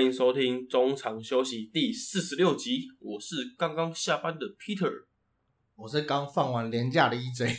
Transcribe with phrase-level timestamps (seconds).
[0.00, 4.90] 欢迎收听中场休息第四十六集，我是刚刚下班的 Peter，
[5.76, 7.54] 我是刚放完年假的 EJ，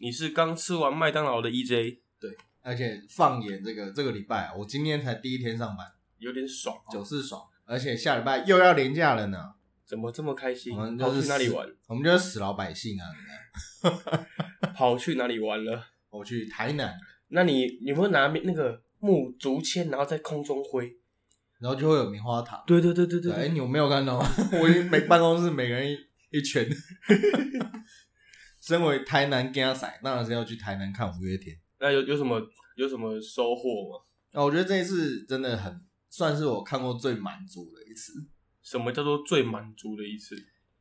[0.00, 5.86] 你是刚吃完麦当劳的 EJ，对而且放眼这个这个礼拜啊，我今天才第一天上班，
[6.18, 9.38] 有点爽、哦，就是爽，而且下礼拜又要年假了呢，
[9.86, 10.76] 怎么这么开心？
[10.76, 11.68] 我们跑就是去哪里玩？
[11.86, 13.06] 我们就是死老百姓啊！
[14.74, 15.86] 跑去哪里玩了？
[16.10, 20.92] 我去台南，那你你会拿那个木竹签，然后在空中挥？
[21.58, 22.62] 然后就会有棉花糖。
[22.66, 24.28] 对对对对对对，哎，你有没有看到吗？
[24.60, 25.98] 我已经每办公室每个人一
[26.30, 26.68] 一圈。
[28.60, 31.56] 身为台南家仔，当然是要去台南看五月天。
[31.80, 32.40] 那有有什么
[32.76, 34.04] 有什么收获吗？
[34.32, 35.80] 啊，我觉得这一次真的很
[36.10, 38.12] 算是我看过最满足的一次，
[38.62, 40.36] 什么叫做最满足的一次？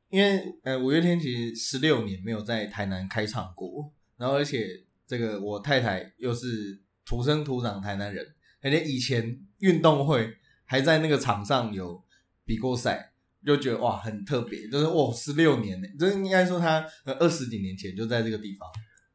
[0.10, 4.68] 因为呃五月天其实十六年没有在台南开唱过，然后而且
[5.06, 8.26] 这个我太太又是土生土长台南人，
[8.62, 10.34] 而且以前运动会
[10.68, 12.00] 还在那个场上有
[12.46, 18.70] 比过赛，就觉得哇很特别，就是哇十六年呢，就是应该说他呃二十几年前就在这个地方。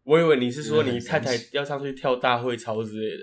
[0.05, 3.23] 我以为你是说你太太要上去跳大会操之类的。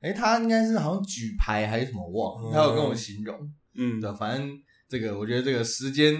[0.00, 3.52] 哎，他应该是好像举牌还是什么，忘了，他有跟我形容。
[3.74, 4.58] 嗯，对，反正
[4.88, 6.14] 这个我觉得这个时间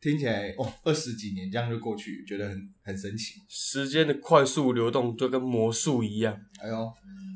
[0.00, 3.40] 听起来哦，二十几年这样就过去，觉得很很神奇。
[3.48, 6.38] 时间的快速流动就跟魔术一样。
[6.60, 6.92] 哎呦，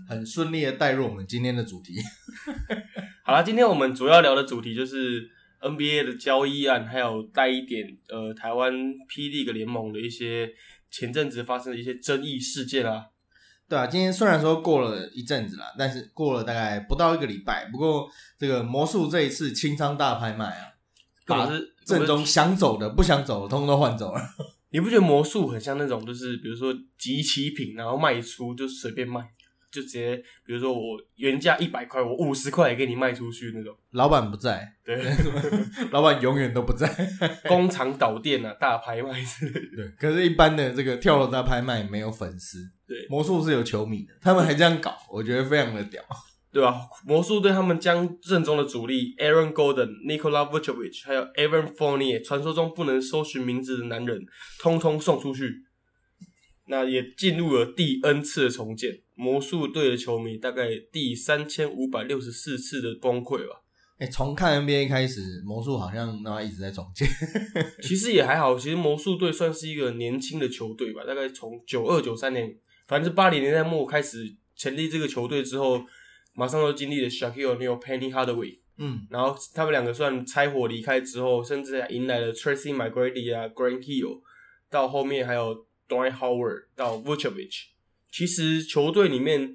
[0.09, 1.95] 很顺利的带入我们今天的主题。
[3.33, 5.27] 好啦，今天我们主要聊的主题就是
[5.62, 8.70] NBA 的交易案，还有带一点呃台湾
[9.08, 10.50] 霹雳个联盟的一些
[10.91, 13.06] 前阵子发生的一些争议事件啊。
[13.66, 17.70] 对啊，今天虽然说过了一阵子啦，但是过了大概不到一个礼拜。
[17.72, 18.06] 不过
[18.38, 20.66] 这个魔术这一次清仓大拍卖啊，
[21.27, 24.20] 把根本是阵中想走的、不想走的，通通都换走了。
[24.72, 29.22] 你不觉得魔术很像那种，就是比如说集齐品，然后卖出就随便卖，
[29.72, 33.75] 就直接比如说我原价一百块，我五十块也给你卖出去那种。
[33.93, 34.97] 老板不在，对，
[35.91, 36.88] 老板永远都不在。
[37.49, 39.77] 工厂倒店啊，大拍卖之类的。
[39.77, 46.03] 对，可是，一般的这个跳楼大拍卖没有粉丝，对魔术是有球迷的，他们还这样搞，我觉得非常的屌。
[46.53, 46.75] 对吧、
[47.06, 54.21] 魔术队他们将阵中的主力 Aaron Golden、Nikola Vucevic，还有 Evan Fournier，传说中不能搜寻名字的男人，
[54.60, 55.50] 通通送出去。
[56.67, 63.62] 那也进入了第 N 次的重建，魔术队的球迷大概第三千五百六十四次的崩溃吧。
[63.99, 67.06] 哎、从看 NBA 开始，魔术好像那一直在重建。
[67.83, 72.53] 其实也还好，其实魔术队算是一个年轻的球队吧，大概从九二九三年，
[72.89, 75.84] 反正是八零年代末开始成立这个球队之后，
[76.34, 84.21] 马上就经历了 Shaquille O'Neal、Penny Hardaway，嗯，然后他们两个算拆伙离开之后，甚至还迎来了 Tracy McGrady 啊、Grant Hill，
[84.69, 87.64] 到后面还有 Dwight Howard 到 Vucevic。
[88.10, 89.54] 其实球队里面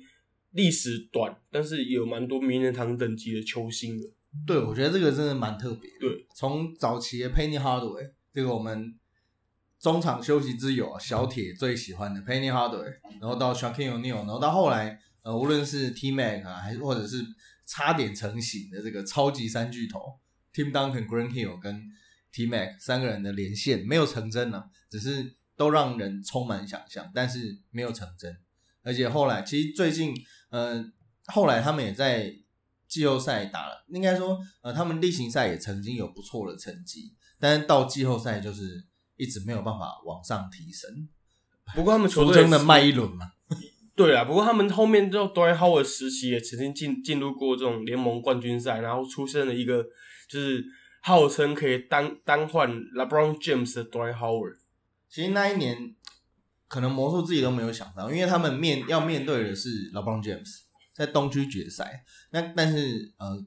[0.51, 4.07] 历史短，但是也有蛮多名人堂等级的球星的。
[4.45, 5.97] 对，我觉得这个真的蛮特别的。
[5.99, 8.97] 对，从早期的 Penny Hardaway，这个我们
[9.79, 17.23] 中场休息之友啊小铁最喜欢的 Penny Hardaway，然后到 Shaquille O'Neal，然后到后来呃，无论是 T Mac 啊，还是或者是
[17.65, 20.19] 差点成型的这个超级三巨头
[20.53, 21.83] Tim Duncan、Green Hill 跟
[22.31, 28.37] T Mac 三个人的连线没有成真呢、只是都让人充满想象，但是没有成真。
[28.83, 30.15] 而且后来其实最近
[30.49, 30.85] 呃，
[31.25, 32.33] 后来他们也在
[32.87, 38.85] 季后赛打了，应该说呃，他们例行赛也曾经有不错的成绩，但是到季后赛就是
[39.17, 41.09] 一直没有办法往上提升。
[41.75, 43.31] 不过他们球队俗称的卖一轮嘛，
[43.93, 49.83] 对啊，不过他们后面就 Dwight Howard 时期也曾经进进入过这种联盟冠军赛，然后出现了一个
[50.29, 50.63] 就是
[51.01, 54.55] 号称可以单单换 LeBron James 的 Dwight Howard。
[55.09, 55.95] 其实那一年
[56.67, 60.61] 可能魔术自己都没有想到，因为他们面要面对的是 LeBron James
[60.93, 62.03] 在东区决赛。
[62.31, 63.43] 那但是呃，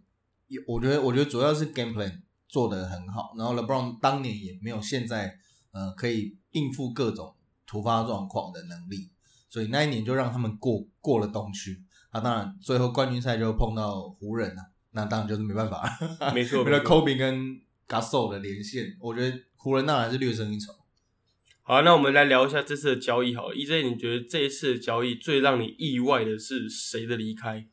[0.46, 5.38] 也我觉得我觉得主要是 game plan 做得很好，然后 LeBron 当年也没有现在
[5.72, 7.34] 呃可以应付各种
[7.66, 9.10] 突发状况的能力，
[9.48, 11.84] 所以那一年就让他们过过了东区。
[12.10, 16.32] 啊，当然最后冠军赛就碰到湖人了、那当然就是没办法了。
[16.34, 20.72] 没错， 为了没错 Kobe 跟 Gasol 的连线，我觉得湖人当然是略胜一筹。
[21.70, 23.54] 好，那我们来聊一下这次的交易好了。
[23.54, 27.64] EJ，你觉得这一次的交易最让你意外的是谁的离开？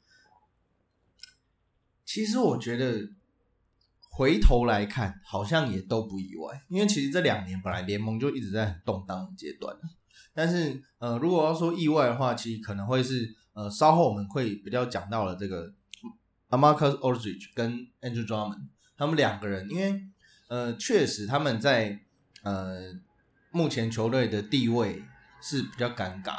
[2.05, 3.09] 其实我觉得
[4.11, 9.75] 回头来看，好像也都不意外，因为其实这两年本来联盟就一直在很动荡的阶段。
[10.31, 15.73] 但是呃，如果要说意外的话，其实可能会是呃，稍后我们会比较讲到了这个
[16.51, 20.03] Amarcus Aldridge 跟 Andrew Drummond 他们两个人，因为
[20.49, 21.99] 呃，确实他们在
[22.43, 22.93] 呃
[23.57, 25.03] 目前球队的地位
[25.41, 26.35] 是比较尴尬。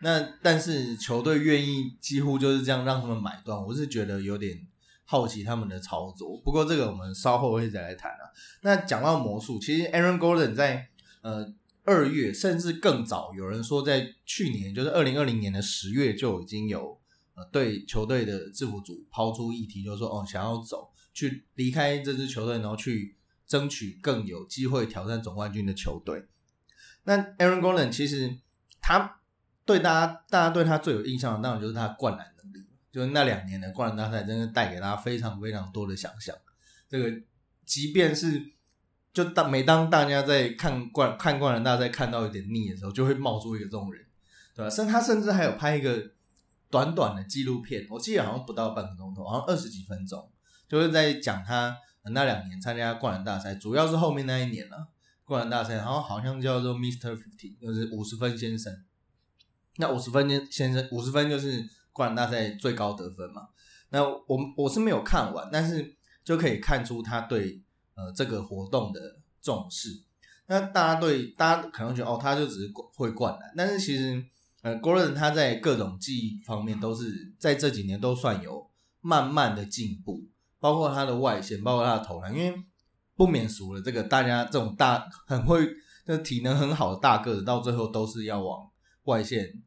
[0.00, 4.66] 那但是球队愿意几乎就是这样让他们买断，我是觉得有点
[5.04, 6.36] 好奇他们的操作。
[6.44, 8.24] 不过这个我们稍后会再来谈啊。
[8.62, 10.88] 那讲到魔术，其实 Aaron Gordon 在
[11.22, 11.54] 呃
[11.84, 16.98] 二月甚至更早，有人说在去年，就是二零二零年的十月就已经有
[17.36, 23.16] 呃对球队的制服组抛出议题，就是说哦想要走去离开这支球队，然后去
[23.46, 26.26] 争取更有机会挑战总冠军的球队。
[27.06, 28.36] 那 Aaron Gordon 其实
[28.80, 29.20] 他
[29.64, 36.36] 对大家大家对他最有印象的，当然就是他灌篮能力，就是那两年的灌篮大赛，真的带给他非常非常多的想象。
[36.88, 37.10] 这个
[37.64, 38.52] 即便是
[39.12, 44.04] 就当每当大家在看灌看灌篮大赛看到有点腻的时候，就会冒出一个这种人，
[44.54, 44.70] 对吧？
[44.70, 46.10] 甚他甚至还有拍一个
[46.70, 50.28] 短短的纪录片，我记得好像不到半个钟头，好像二十几分钟，
[50.68, 51.76] 就是在讲他
[52.10, 54.88] 那两年参加灌篮大赛，主要是后面那一年了。
[55.26, 58.72] 灌篮大赛，然后好像叫做 Mister Fifty，就是五十分先生。
[59.78, 63.48] 那五十分先先生，五十分就是灌篮大赛最高得分嘛。
[63.90, 67.60] 那我我是没有看完，但是就可以看出他对
[67.96, 69.00] 呃这个活动的
[69.42, 70.00] 重视。
[70.46, 74.24] 那大家对大家可能觉得哦，他就只是会灌篮，但是其实
[74.62, 78.70] 呃，Gordon 他在各种技艺方面都是在这几年都算有
[79.00, 80.22] 慢慢的进步，
[80.60, 82.64] 包括他的外线，包括他的投篮，因为。
[83.16, 85.66] 不免俗了，这个大家这种大很会、
[86.06, 88.70] 就体能很好的大个子，到最后都是要往
[89.04, 89.62] 外线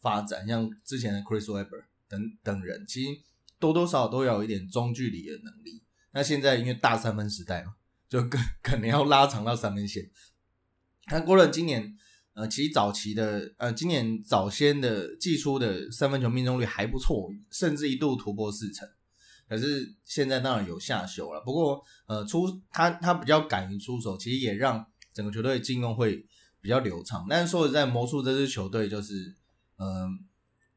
[0.00, 0.46] 发展。
[0.46, 3.20] 像之前的 Chris Webber 等等人，其实
[3.58, 5.82] 多多少少都要有一点中距离的能力。
[6.12, 7.74] 那现在因为大三分时代嘛，
[8.08, 10.08] 就更 可能要拉长到三分线。
[11.06, 11.96] 看郭伦今年，
[12.34, 18.88] 呃，其实早期的，呃，今年早先的季初的三分球命中率还不错，甚至一度突破四成。
[19.48, 26.26] 可是现在当然有下修了，不过呃出他他比较敢于出手，其实也让整个球队进攻会
[26.60, 27.26] 比较流畅。
[27.28, 29.34] 但是说实在，魔术这支球队就是
[29.76, 30.18] 嗯，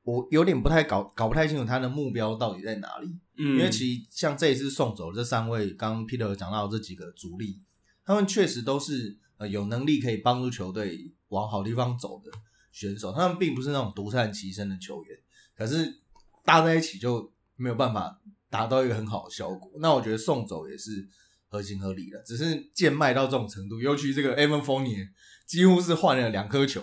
[0.03, 3.07] 我有点不太搞搞不太清楚他的目标到底在哪里。
[3.37, 7.61] 嗯，因为其实像这一次送走这三位，刚刚 Peter 讲到这几个主力，
[8.03, 12.31] 他们确实都是呃有能力可以帮助球队往好地方走的
[12.73, 15.17] 选手，他们并不是那种独善其身的球员，
[15.55, 16.01] 可是
[16.43, 18.19] 搭在一起就没有办法。
[18.55, 21.05] 达到一个很好的效果，那我觉得送走也是
[21.49, 22.17] 合情合理的。
[22.25, 25.07] 只是贱卖到这种程度，尤其这个 Evan f o n i e
[25.45, 26.81] 几乎是换了两颗球，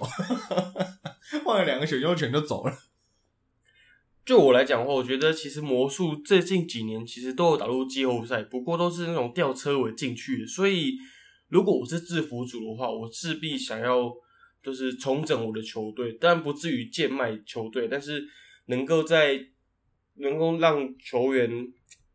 [1.45, 2.77] 换了两个球就全都走了。
[4.27, 10.47] 就我来讲的话，我觉得其实魔术最近几年其实都有打入季后赛，不过都是那种吊车尾进去的。
[10.47, 10.93] 所以
[11.49, 14.13] 如果我是制服组的话，我势必想要
[14.63, 18.23] 就是重整我的球队，但不至于贱卖球队，但是
[18.67, 19.49] 能够在。
[20.23, 21.51] 能够让球员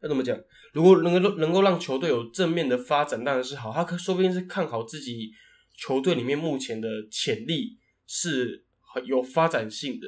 [0.02, 0.36] 要怎么讲？
[0.74, 3.72] 如果能够能够让球队有正面的发展，当然是好。
[3.72, 5.32] 他可说不定是看好自己
[5.76, 10.08] 球队里面目前的潜力是很有发展性的，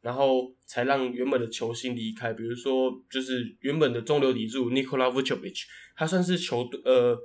[0.00, 2.32] 然后才让原本的球星离开。
[2.32, 5.62] 比如说，就是原本的中流砥柱 Nikola Vucevic，
[5.96, 7.16] 他算是球队呃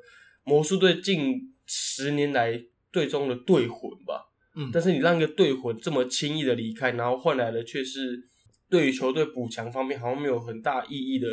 [0.44, 4.30] 魔术队近十年来队中的队魂吧。
[4.56, 8.30] 嗯，但是你让一个队魂这么轻易的离开，然后换来的却是。
[8.74, 11.28] 对于球队补强方面，好像没有很大意义的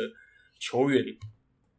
[0.59, 1.03] 球员，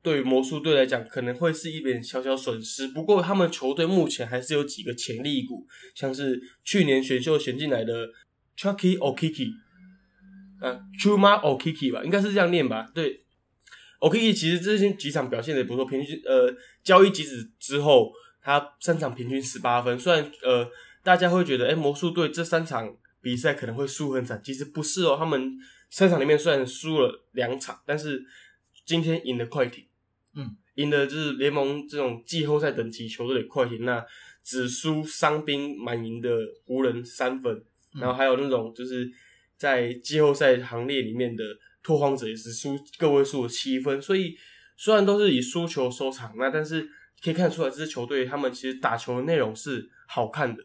[0.03, 2.89] 对于魔术队来讲，可能会是一点小小损失。
[2.89, 5.65] 不过，他们球队目前还是有几个潜力股，
[5.95, 8.09] 像是去年选秀选进来的
[8.59, 9.53] Chucky Okiki，
[10.61, 12.91] 呃，Chuma Okiki 吧，应该是这样念吧？
[12.93, 13.23] 对
[14.01, 16.53] ，Okiki 其实这些几场表现的不错，平均呃
[16.83, 18.11] 交易截止之后，
[18.43, 19.97] 他三场平均十八分。
[19.97, 20.69] 虽然呃
[21.05, 22.97] 大家会觉得，哎，魔术队这三场。
[23.23, 25.17] 比赛可能会输很惨，其实不是哦。
[25.17, 25.57] 他们
[25.89, 28.23] 三场里面虽然输了两场，但是
[28.85, 29.87] 今天赢了快艇，
[30.35, 33.85] 嗯，赢的就是联盟这种季后赛等级球队的快艇。
[33.85, 34.05] 那
[34.43, 36.37] 只输伤兵满营的
[36.67, 37.65] 湖人三分，
[37.95, 39.09] 然后还有那种就是
[39.57, 41.45] 在季后赛行列里面的
[41.81, 44.03] 拓荒者也是输个位数的七分。
[44.03, 44.37] 所以
[44.77, 46.91] 虽然都是以输球收场，那但是
[47.23, 50.65] 可以看出来这支球队他们其实打球的内容是好看的。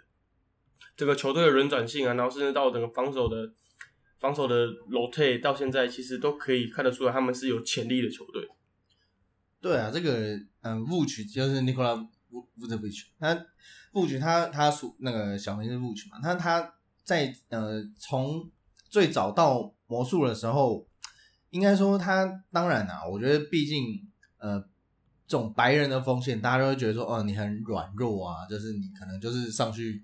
[0.97, 3.47] 这个球队的轮转性啊，然后甚至到整个防守的
[4.19, 8.47] 防守的 rotate，到现在其实都可以看得出来，他们是有潜力的球队。
[9.61, 12.03] 对啊，这个嗯，布曲就是 Nikola
[12.59, 13.45] Vucevic，他
[13.91, 16.73] 布曲他他属那个小名是布曲嘛，他他
[17.03, 18.49] 在呃从
[18.89, 20.87] 最早到魔术的时候，
[21.51, 23.83] 应该说他当然啊，我觉得毕竟
[24.39, 24.59] 呃
[25.27, 30.03] 这种白人的锋线，大家都会觉得说哦你很软弱啊，就是你可能就是上去。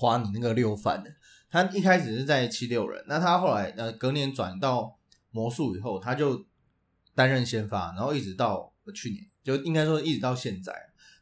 [0.00, 1.10] 花你那个六犯的，
[1.50, 4.98] 他一开始是在七六人，那他后来呃隔年转到
[5.30, 6.46] 魔术以后，他就
[7.14, 10.72] 担任先发，然后一直到去年，就应该说一直到现在，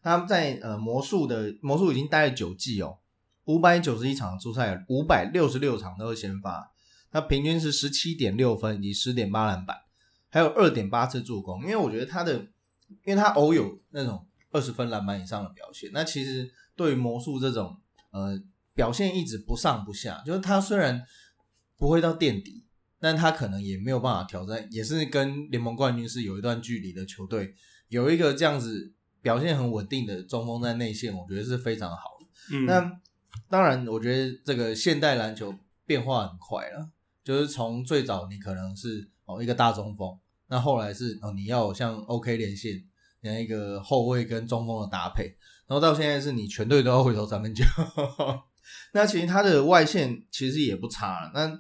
[0.01, 2.99] 他在呃魔术的魔术已经待了九季哦，
[3.47, 6.71] 五百九十一场出赛，五百六十六场都是先发，
[7.11, 9.77] 他平均是十七点六分以及十点八篮板，
[10.31, 11.63] 还有二点八次助攻。
[11.63, 12.35] 因为我觉得他的，
[13.05, 17.77] 因为他偶有那种二十分篮板以上的表现，那其实对于魔术这种
[18.11, 18.41] 呃
[18.79, 21.03] 表现一直不上不下，就是他虽然
[21.77, 22.65] 不会到垫底，
[23.01, 27.57] 但他可能也没有办法挑战，也是跟联盟冠军是有一段距离的球队，
[27.89, 32.57] 有一个这样子表现很稳定的中锋在内线，我觉得是非常好的。
[32.57, 33.01] 嗯，那
[33.49, 35.53] 当然，我觉得这个现代篮球
[35.85, 36.89] 变化很快了，
[37.25, 40.17] 就是从最早你可能是哦一个大中锋，
[40.47, 42.85] 那后来是哦你要像 OK 连线，
[43.23, 47.65] 那一个后卫跟中锋的搭配，然后到现在是你全队都要回投三分球。
[48.93, 51.59] 那其实他的外线其实也不差，那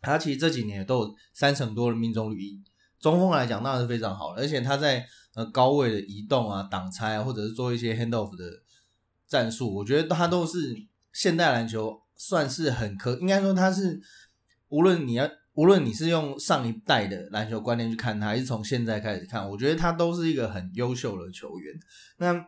[0.00, 2.60] 他其实这几年也都有三成多的命中率，
[3.00, 8.44] 中锋来讲当然是非常好的，而且他在呃高位的移动啊、挡拆啊，或者是做一些 handoff 的
[9.26, 10.76] 战术，我觉得他都是
[11.12, 14.00] 现代篮球算是很可，应该说他是
[14.68, 21.74] 无论你要无论你是用上一代的篮球观念去看他，还是从现在开始看，我觉得他都是一个很优秀的球员。
[22.16, 22.46] 那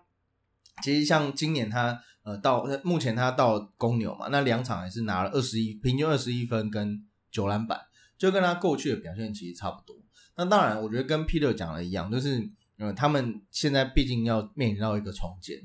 [0.82, 7.78] 其实像今年他呃到目前他到公牛嘛，那两场还是拿了二十一平均二十一分跟九篮板，
[8.18, 9.96] 就跟他过去的表现其实差不多。
[10.36, 15.58] 那当然，我觉得跟 Peter 讲的一样，就是呃他们现在毕竟要面临到一个重建，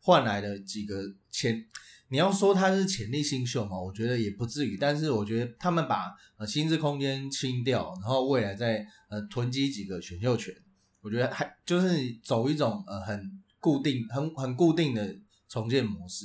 [0.00, 1.66] 换来的几个潜，
[2.08, 4.76] 你要说他是潜力新秀嘛，我觉得也不至于。
[4.76, 10.54] 但是我觉得他们把呃薪资空间清掉，然后未来再呃囤积几个选秀权，
[11.00, 15.16] 我觉得还就是走一种呃很固定、很很固定的
[15.52, 16.24] 重建模式。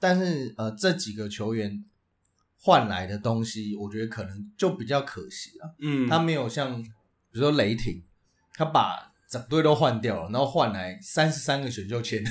[0.00, 1.84] 但是呃这几个球员
[2.56, 5.74] 换来的东西，我觉得可能就比较可惜了。
[5.80, 6.88] 嗯，他没有像比
[7.32, 8.02] 如说雷霆，
[8.54, 12.24] 他把整队都换掉了，然后换来三十三个选秀签，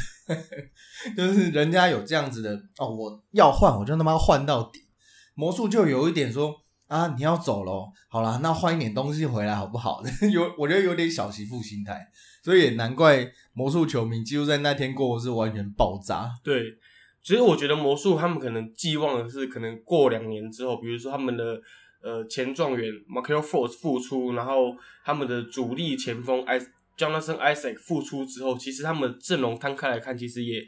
[1.16, 4.88] 就是人家有这样子的哦，我要换我就他妈换到底。
[5.36, 6.56] 魔术就有一点说
[6.88, 10.04] 啊，你要走喽，好啦，那换一点东西回来好不好？
[10.32, 12.08] 有我觉得有点小媳妇心态，
[12.44, 16.29] 所以也难怪魔术球迷几乎在那天过后是完全爆炸。
[16.43, 16.77] 对，
[17.22, 21.62] 其实我觉得魔术他们可能寄望的是，可能过两年之后，比如说他们的
[22.01, 26.60] 呃前状元 Michael Force 复出，然后他们的主力前锋 I
[26.98, 30.63] Jonathan Isaac 复出之后，其实他们的阵容摊开来看，其实也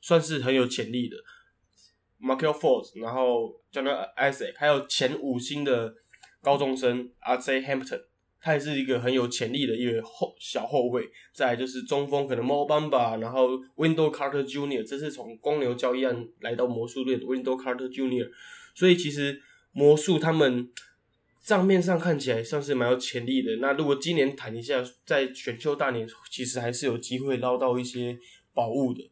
[0.00, 1.16] 算是很有潜力的。
[2.20, 5.94] Michael Force，然后 Jonathan Isaac，还有前五星的
[6.42, 8.00] 高中生 RJ Hampton，
[8.40, 11.08] 他也是一个很有潜力的一个后小后卫。
[11.32, 18.30] 再就是中锋，可能 Mo Bamba，然后 Window Carter Jr.，这是从公牛交易案来到魔术队的 Window Carter Jr.，
[18.74, 19.40] 所以其实
[19.72, 20.70] 魔术他们
[21.42, 23.56] 账面上看起来算是蛮有潜力的。
[23.56, 28.18] 那如果今年谈一下，在选秀大年，其实还是有机会捞到一些
[28.52, 29.10] 宝物的。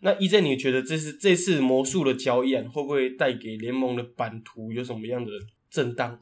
[0.00, 5.30] 那 EJ，你觉得这是这次魔术的交易案会不会带给联盟的版图有什么样的
[5.70, 6.20] 震荡？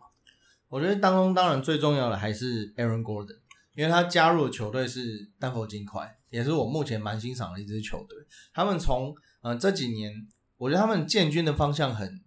[0.73, 3.37] 我觉得当中当然最重要的还是 Aaron Gordon，
[3.75, 8.17] 因为他加入的球队是丹佛金块，也是我目前蛮欣赏的一支球队。
[8.55, 10.11] 他们从呃这几年，
[10.57, 12.19] 我觉得他们建军的方向很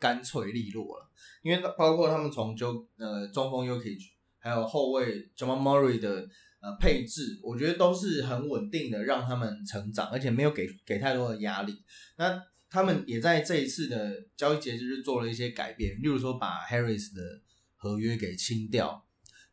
[0.00, 1.08] 干脆利落了，
[1.42, 3.96] 因为包括他们从就呃中锋 Yuki，
[4.40, 6.28] 还有后卫 j a m a Murray 的
[6.60, 11.72] 呃配置，我觉得都是很稳定的，让他们成长，而且没有给给太多的压力。
[12.16, 17.40] 那他们也在这一次的交易节就是做了一些改变，例如说把 Harris 的
[17.82, 19.04] 合约给清掉。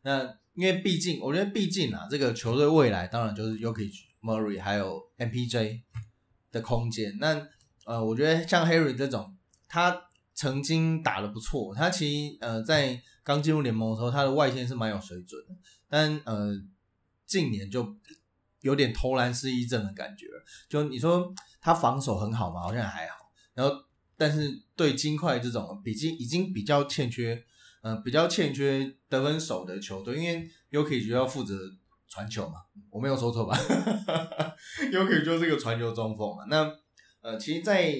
[0.02, 0.22] 那
[0.54, 3.90] 因为毕竟，我觉得毕竟啊，这个球队未来当然就是 Yuki
[4.22, 5.82] Murray 还有 MPJ
[6.52, 7.18] 的空间。
[7.18, 7.48] 那
[7.84, 9.36] 呃，我觉得像 Harry 这种，
[9.68, 15.56] 他曾经打的不错，他其实呃在刚进入联盟的时候，他的外线是蛮有水准的，
[15.88, 16.52] 但呃
[17.26, 17.96] 近年就
[18.60, 20.26] 有点投篮失忆症的感觉。
[20.68, 23.16] 就你说他防守很好嘛，好像还好，
[23.54, 23.74] 然后
[24.16, 27.44] 但是对金块这种比经已经比较欠缺，
[27.80, 31.58] 呃比较欠缺得分手的球队，因为 Yuki 就要负责
[32.08, 32.54] 传球嘛，
[32.90, 33.56] 我没有说错吧
[34.92, 36.44] ？Yuki 就是个传球中锋嘛。
[36.48, 36.72] 那
[37.22, 37.92] 呃，其实，在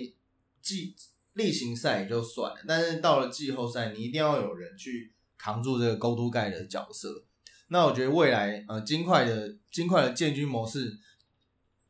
[0.62, 0.94] 季
[1.34, 7.24] 例行赛也就算了，但是到了季后赛，你一定要有人去扛住这个勾督盖的角色。
[7.68, 10.98] 那我觉得未来呃金块的金块的建军模式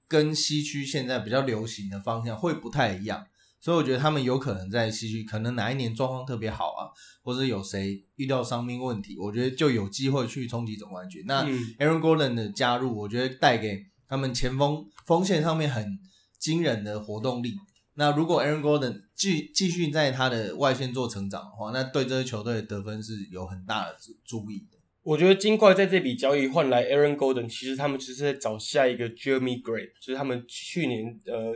[0.06, 3.26] 跟西区现在比较流行的方向会不太一样，
[3.60, 6.88] 所以我觉得他们有可能在西区，可能哪一年状况特别好啊，
[7.22, 11.22] 或者有谁遇到伤病问题，我觉得就有机会去冲击总冠军。
[11.26, 15.98] 那嗯 Aaron Gordon 的加入，我觉得带给他们前锋锋线上面很
[16.38, 17.54] 惊人的活动力。
[17.94, 24.78] 那如果 Aaron Gordon 继继续在他的外线做成长的话，那对这支球队的得分是有很大的注注意的。
[25.02, 31.54] 我觉得金块在这笔交易换来 Aaron Golden，其实他们只是在找下一个 Jeremy Grant，就是他们去年呃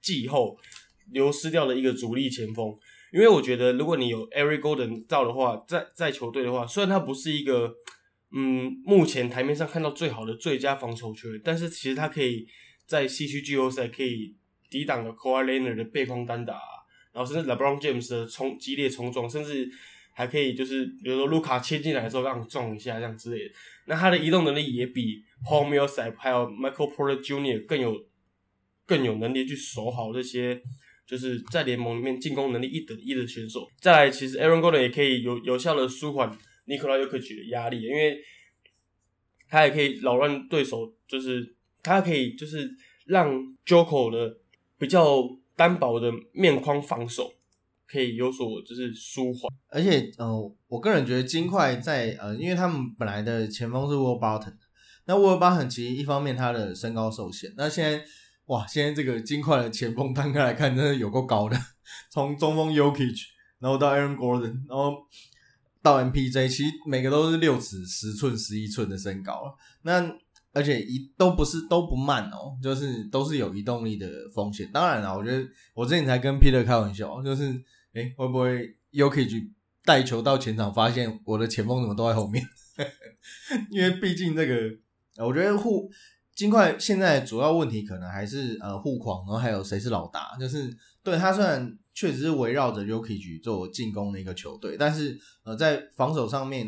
[0.00, 0.56] 季后
[1.12, 2.76] 流失掉的一个主力前锋。
[3.12, 7.70] 因为我觉得，如果你有 Eric Golden 到的话，在在球队的话，虽然他不是一个
[8.34, 12.46] 嗯，目前台面上看到最好的最佳防守球员，但是其实他可以
[12.86, 14.34] 在西区季后赛可以
[14.70, 16.54] 抵挡了 Kawhi Leonard 的背筐单打，
[17.12, 19.68] 然后甚至 LeBron James 的冲激烈冲撞，甚至
[20.14, 23.54] 还可以就是比如说卢卡切进来的时候让你撞一下这样之类的。
[23.84, 27.66] 那他的移动能力也比 Paul Millsap 还有 Michael Porter Jr.
[27.66, 28.06] 更有
[28.86, 30.62] 更有能力去守好这些。
[31.12, 33.68] 就是在联盟里面进攻能力一等一的选手。
[33.78, 36.30] 再来，其实 Aaron Gordon 也可以有有效的舒缓
[36.66, 38.18] Nikola Jokic 的压力，因为
[39.46, 42.70] 他也可以扰乱对手，就是他可以就是
[43.04, 43.30] 让
[43.66, 44.38] j o k o 的
[44.78, 45.22] 比较
[45.54, 47.30] 单薄的面框防守
[47.86, 49.52] 可以有所就是舒缓。
[49.68, 54.54] 而且，呃，我个人觉得金块在呃，因为他们本来的前锋是 Will Barton，
[55.04, 58.02] 那 Will Barton 其实一方面他的身高受限，那现在。
[58.52, 61.56] 哇，现在这个金块的前锋摊开来看，真的有够高的。
[62.12, 63.22] 从中锋 Yokich，
[63.58, 65.06] 然后到 Aaron Gordon，然后
[65.80, 69.54] 到 MPJ，其实每个都是六尺十寸、十一寸的身高了。
[69.80, 70.14] 那
[70.52, 74.70] 而且移都不是都不慢哦，就是都是有移动力的风险。
[74.70, 77.44] 当然了，我觉得我之前才跟 Peter 开玩笑，就是
[77.94, 79.48] 哎，会不会 Yokich
[79.82, 82.46] 带球到前场，发现我的前锋怎么都在后面？
[83.72, 85.90] 因为毕竟这个，我觉得护。
[86.34, 90.36] 金块现在主要问题可能还是呃护框，然后还有谁是老大？
[90.40, 96.66] 就是对他虽然确实是围绕着 Yuki 做进攻的一个球队，但是呃在防守上面，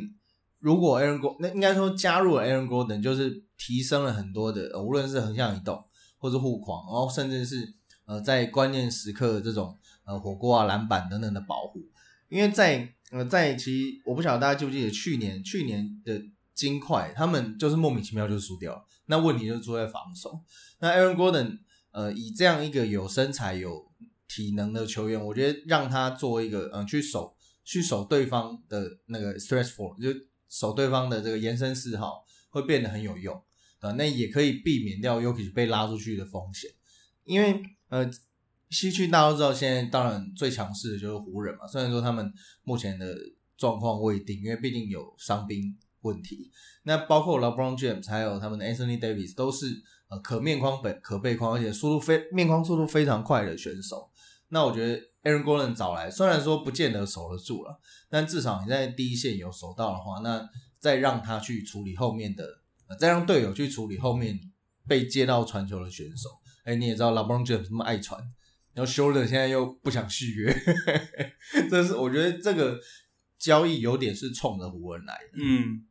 [0.60, 5.82] 如果 Aaron Gordon 那应该说加入了 Aaron Gordon，就是提升了很多的，无论是横向移动
[6.18, 11.80] 或是护框，然后甚至是呃在关键时刻这种呃火锅啊篮板等等的保护。
[12.28, 16.20] 因为在呃在其实我不晓得大家记不记得去年去年的
[16.54, 18.84] 金块，他们就是莫名其妙就输掉了。
[19.06, 20.40] 那问题就出在防守。
[20.78, 21.58] 那 Aaron Gordon，
[21.90, 23.90] 呃，以这样一个有身材、有
[24.26, 30.08] 体能的球员，我觉得让他做一个，嗯，去守、去守对方的那个 stressful，就
[30.48, 33.42] 守对方的这个延伸四号，会变得很有用。
[33.80, 36.70] 啊，那也可以避免掉 Yuki 被拉出去的风险。
[37.24, 38.10] 因为，呃，
[38.70, 41.66] 西区大家都知道，现在当然最强势的就是湖人嘛。
[41.66, 43.14] 虽然说他们目前的
[43.58, 45.76] 状况未定，因为毕竟有伤兵。
[46.04, 46.50] 问题，
[46.84, 49.66] 那包括 LeBron James 还有他们的 Anthony Davis 都是
[50.08, 54.10] 呃可面框本可背框，而且速度非面框速度非常快的选手。
[54.48, 62.46] 那我觉得 Aaron Gordon 找来，虽然说不见得守得住了，但至少你在第一线有守到的话，那再让他去处理后面的，
[63.00, 64.38] 再让队友去处理后面
[64.86, 66.28] 被接到传球的选手。
[66.64, 68.20] 哎，你也知道 LeBron James 这么爱传，
[68.74, 70.54] 然后 s h o l d e r 现在又不想续约，
[71.70, 72.78] 这是我觉得这个
[73.38, 75.38] 交易有点是冲着湖人来的。
[75.42, 75.86] 嗯。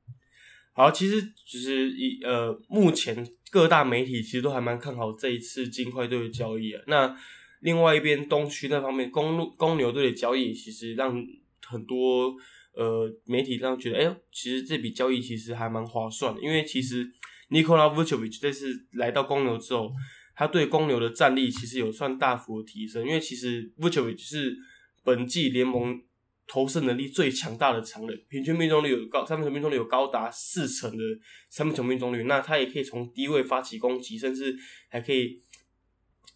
[0.76, 6.82] 好，其实就是一呃，目前各大媒体其实都还蛮看好这一次金块队的交易啊。
[6.88, 7.16] 那
[7.62, 11.24] 另外一边东区那方面，公路公牛队的交易其实让
[11.68, 12.36] 很多
[12.76, 17.08] 呃媒体让觉得，哎，其实这笔交易其实还蛮划算的，因为其实
[17.52, 19.92] Nikola Vucevic 这次来到公牛之后，
[20.36, 24.58] 他对公牛的战力其实有算大幅的提升，因为其实 Vucevic 是
[25.04, 26.02] 本季联盟。
[26.46, 31.04] 投射能力最强大的常人，平均命中率有高三分球命中率有高达四成的
[31.50, 34.54] 三分球命中率，那他也可以从低位发起攻击，甚至
[34.90, 35.42] 还可以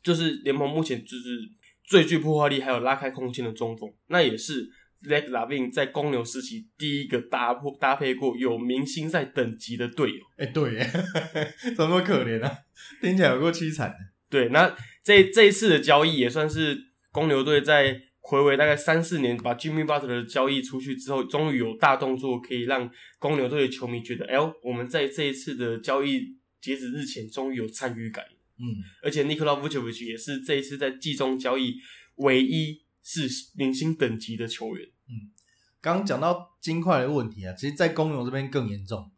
[0.02, 1.40] 就是联盟目前就是
[1.84, 4.70] 最具破坏力还有拉开空间的中锋，那也是
[5.04, 10.18] Leg Lavin 在公牛时期第一个搭破搭配过有明星赛等级的队友。
[10.38, 10.80] 哎，对，
[11.76, 12.58] 怎么可怜啊？
[13.02, 13.98] 听起来有够凄惨的。
[14.30, 16.78] 对，那这这一次的交易也算是
[17.12, 18.07] 公牛队在。
[18.30, 28.26] 回违大概三四年，把 Jimmy Butler 的交易出去之后，终于有大动作，可以让公牛队的球迷觉得，哎，我们在这一次的交易截止日前，终于有参与感。
[28.60, 31.76] 嗯，而且 Nikola Vucevic 也是这一次在季中交易
[32.16, 34.86] 唯一是明星等级的球员。
[35.08, 35.32] 嗯，
[35.80, 39.10] 刚刚讲到金块的问题啊，其实，在公牛这边更严重，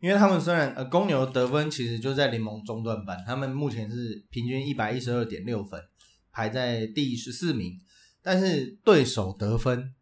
[0.00, 5.82] 因为他们虽然呃，公牛得分其实就在联盟中段班，他们目前是平均一百一十二点六分，
[6.30, 7.76] 排在第十四名。
[8.22, 9.92] 但是对手得分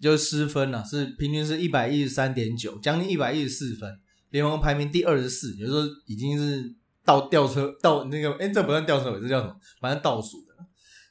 [0.00, 4.00] 就是失分了，是平均是一百一十三点九，将近一百一十四分，
[4.30, 6.74] 联盟排名第二十四，也就是说已经是
[7.04, 9.56] 倒吊车倒那个，哎，这不算吊车尾，这叫什么？
[9.80, 10.52] 反正倒数的。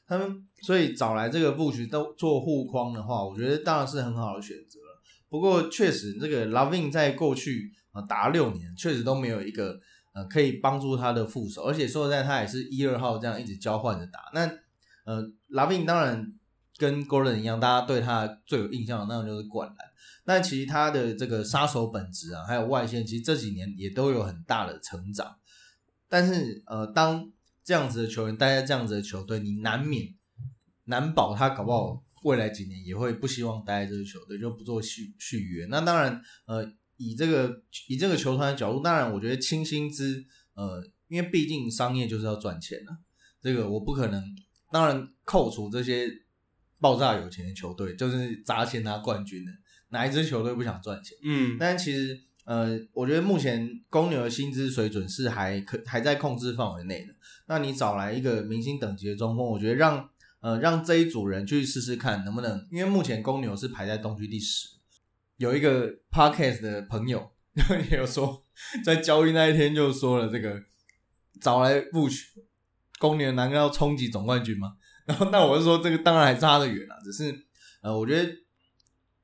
[0.06, 5.00] 他们所以找来这个布局都做护框的话，我觉得当然是很好的选择了。
[5.30, 9.80] 不过确实，这个 Loving 在过去啊打六年，确实都没有一个
[10.12, 14.30] 呃可以帮助他的副手，而且说实在，他也是一二号这样一直交换着打。
[14.34, 14.46] 那
[15.04, 16.32] 呃，拉宾当然
[16.76, 19.76] 跟 Gordon 一样，大家对他最有印象的那种就是灌篮。
[20.24, 25.36] 但其实他的这个杀手本质啊，还有外线，其实这几年也都有很大的成长。
[26.08, 27.30] 但是呃，当
[27.64, 30.14] 这样子的球员待在这样子的球队，你难免
[30.84, 35.66] 难保他搞不好未来几年也会不希望待在这支球队，就不做续续约。
[35.66, 42.96] 那当然呃，以这个以这个球团的角度，当然我觉得清薪资，呃，因为毕竟商业就是要赚钱的，
[43.40, 44.22] 这个我不可能，
[44.72, 46.08] 当然扣除这些
[46.80, 49.52] 爆炸有钱的球队，就是砸钱拿冠军的，
[49.90, 51.16] 哪一支球队不想赚钱？
[51.22, 57.14] 嗯，但其实，呃，我觉得目前公牛的薪资水准是还可还在控制范围内的。
[57.46, 60.08] 那你找来一个明星等级的中锋，我觉得让
[60.40, 64.68] 呃让这一组人去试试看能不能，因为目前公牛是排在东区第十。
[65.36, 67.30] 有一个 podcast 的朋友
[67.90, 68.44] 也 有说，
[68.84, 70.62] 在交易那一天就说了这个
[71.40, 72.22] 找来 Bush
[73.02, 74.74] 公牛难道要冲击总冠军吗？
[75.04, 77.46] 然后那我就说这个当然还差得远了，只是
[77.80, 78.32] 呃我觉得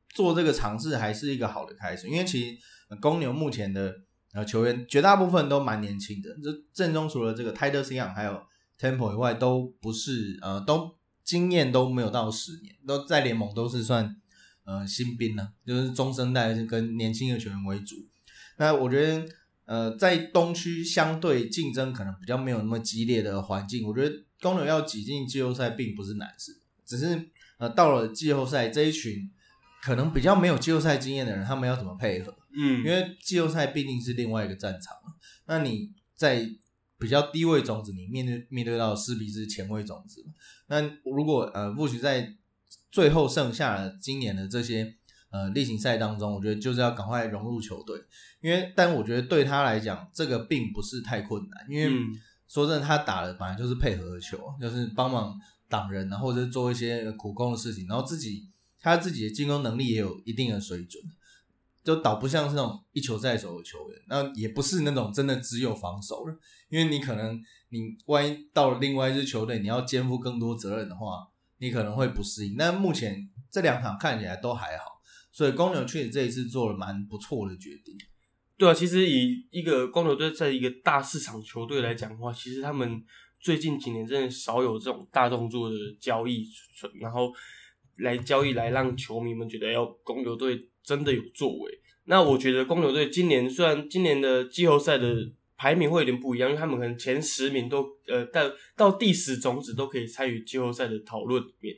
[0.09, 3.95] 做这个尝试还是一个好的开始，因为其实公牛目前的
[4.33, 8.43] 呃球员绝大部分都蛮年轻的，这阵中除了这个 Titus Young 还有
[8.81, 14.17] Temple 以外，都不是呃都经验都没有到十年，都在联盟都是算。
[14.65, 17.97] 呃，新兵呢，就是中生代跟年轻的球员为主。
[18.59, 19.27] 那我觉得，
[19.69, 27.29] 呃，在东区相对竞争可能比较没有那么激烈的环境，我觉得公牛要挤进季后赛并不是难事，只是
[27.59, 29.31] 呃，到了季后赛这一群
[29.83, 32.35] 可能比较没有季后赛经验的人，他们要怎么配合？
[32.57, 34.97] 嗯，因为季后赛毕竟是另外一个战场。
[35.47, 36.49] 那你在
[36.99, 40.25] 比较低位种子，你面对面对到势必是前卫种子。
[40.69, 42.35] 那如果呃，或许在
[42.91, 44.97] 最后剩下的今年的这些
[45.31, 47.99] 呃例行赛当中，我觉得就是要赶快融入球队，
[48.41, 51.91] 因为但我觉得对他来讲，这个并不是太困难，因为
[52.49, 55.39] 说真的，他打的本来就是配合球，就是帮忙
[55.69, 58.49] 挡人，然后或者做一些苦工的事情，然后自己
[58.81, 61.03] 他自己的进攻能力也有一定的水准，
[61.85, 66.39] 就倒不像是那种一球在手的球员，那也不是那种真的只有防守了，
[66.69, 71.29] 因为你可能你万一到了另外一支球队，你要肩负更多责任的话。
[71.61, 74.98] 你可能会不适应，但目前这两场看起来都还好，
[75.39, 77.97] 所以公牛确实这一次做了蛮不错的决定。
[78.57, 83.01] 对啊，其实以一个公牛队在一个大市场球队来讲的话，其实他们
[83.39, 86.45] 最近几年真的少有这种大动作的交易，
[87.01, 87.33] 然后
[87.99, 91.81] 来交易来让球迷们觉得，要公牛队真的有作为。
[92.07, 95.15] 那我觉得公牛队今年虽然今年的季后赛的。
[95.61, 101.75] 排名会有点不一样，因为他们可能前十名都呃到到第十种子都可以参与季后赛的讨论里面。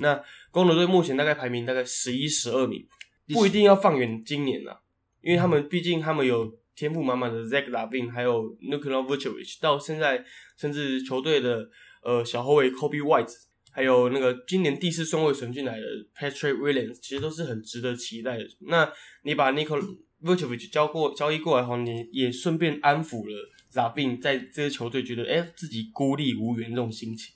[0.00, 2.84] 那公牛队目前大概排名大概十一、十二名，
[3.28, 4.76] 不一定要放远今年呐，
[5.22, 10.24] 因为他们毕竟他们有天赋满满的 Zach Lavin，还有 Nikola Vucevic，到现在
[10.56, 11.68] 甚至球队的
[12.02, 13.34] 呃小后卫 Kobe White，
[13.70, 15.86] 还有那个今年第四顺位选进来的
[16.16, 18.48] Patrick Williams，其实都是很值得期待的。
[18.60, 18.90] 那
[19.22, 19.84] 你把 Nikola
[20.22, 27.34] Vucevic 交过交易过来后，你也顺便安抚了 z a b i n 在这些球队觉得哎自己孤立无援这种心情。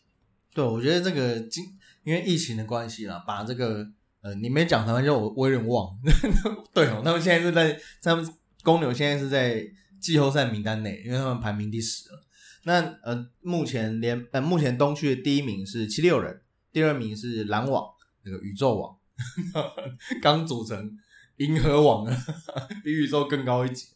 [0.54, 1.64] 对，我觉得这个今
[2.04, 3.86] 因为疫情的关系啦，把这个
[4.22, 5.94] 呃你没讲台湾就我我有点忘。
[6.72, 8.26] 对哦，他们现在是在他们
[8.62, 9.62] 公牛现在是在
[10.00, 12.24] 季后赛名单内，因为他们排名第十了。
[12.62, 16.40] 那呃目前连呃目前东区的第一名是七六人，
[16.72, 17.84] 第二名是篮网
[18.22, 18.96] 那个宇宙网
[20.22, 20.96] 刚组成。
[21.38, 22.16] 银河网呢，
[22.84, 23.88] 比宇宙更高一级。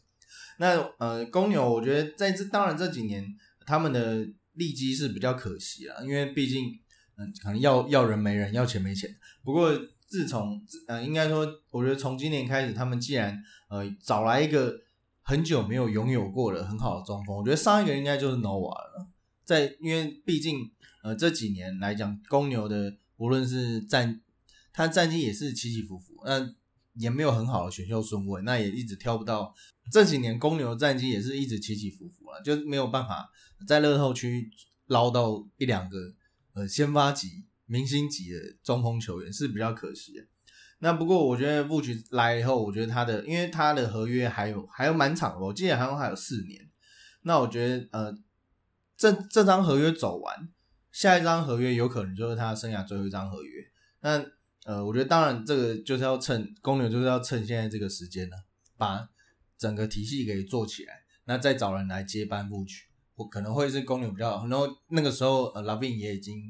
[0.57, 3.25] 那呃，公牛，我觉得在这当然这几年
[3.65, 4.27] 他们的
[4.59, 6.77] 利基是比较可惜啊，因为毕竟
[7.15, 9.09] 嗯，可能要要人没人，要钱没钱。
[9.43, 9.71] 不过
[10.05, 14.81] 自从呃，应该说，我觉得从今年开始，他们既然呃找来一个
[15.21, 19.07] 很久没有拥有过的很好的中锋，我觉得上一个应该就是 Nova 了。
[19.43, 20.69] 在因为毕竟
[21.03, 24.21] 呃这几年来讲，公牛的无论是战，
[24.71, 26.21] 他战绩也是起起伏伏。
[26.25, 26.53] 那
[26.95, 29.55] 也没有很好的选秀顺位，那也一直挑不到。
[29.91, 33.29] 这几年公牛的战绩也是一直起起伏伏啊，就是没有办法
[33.67, 34.49] 在乐透区
[34.87, 35.97] 捞到一两个
[36.53, 40.25] 呃先发级、明星级的中锋球员是比较可惜的。
[40.79, 46.69] 那不过我觉得布局来以后，我觉得他的因为他的合约还有还有蛮长的，我记得好像还有四年。
[47.23, 48.13] 那我觉得呃
[48.95, 50.49] 这这张合约走完，
[50.91, 53.61] 下一张合约有可能就是他生涯最后一张合约。
[54.01, 54.25] 那
[54.65, 58.35] 呃，我觉得当然这个就是要趁公牛就是要趁现在这个时间呢，
[58.77, 59.05] 把
[59.59, 64.47] 整个体系给做起来，那再找人来接班布局，我可能会是公牛比较好。
[64.47, 66.41] 然后那个时候，呃，拉宾也已经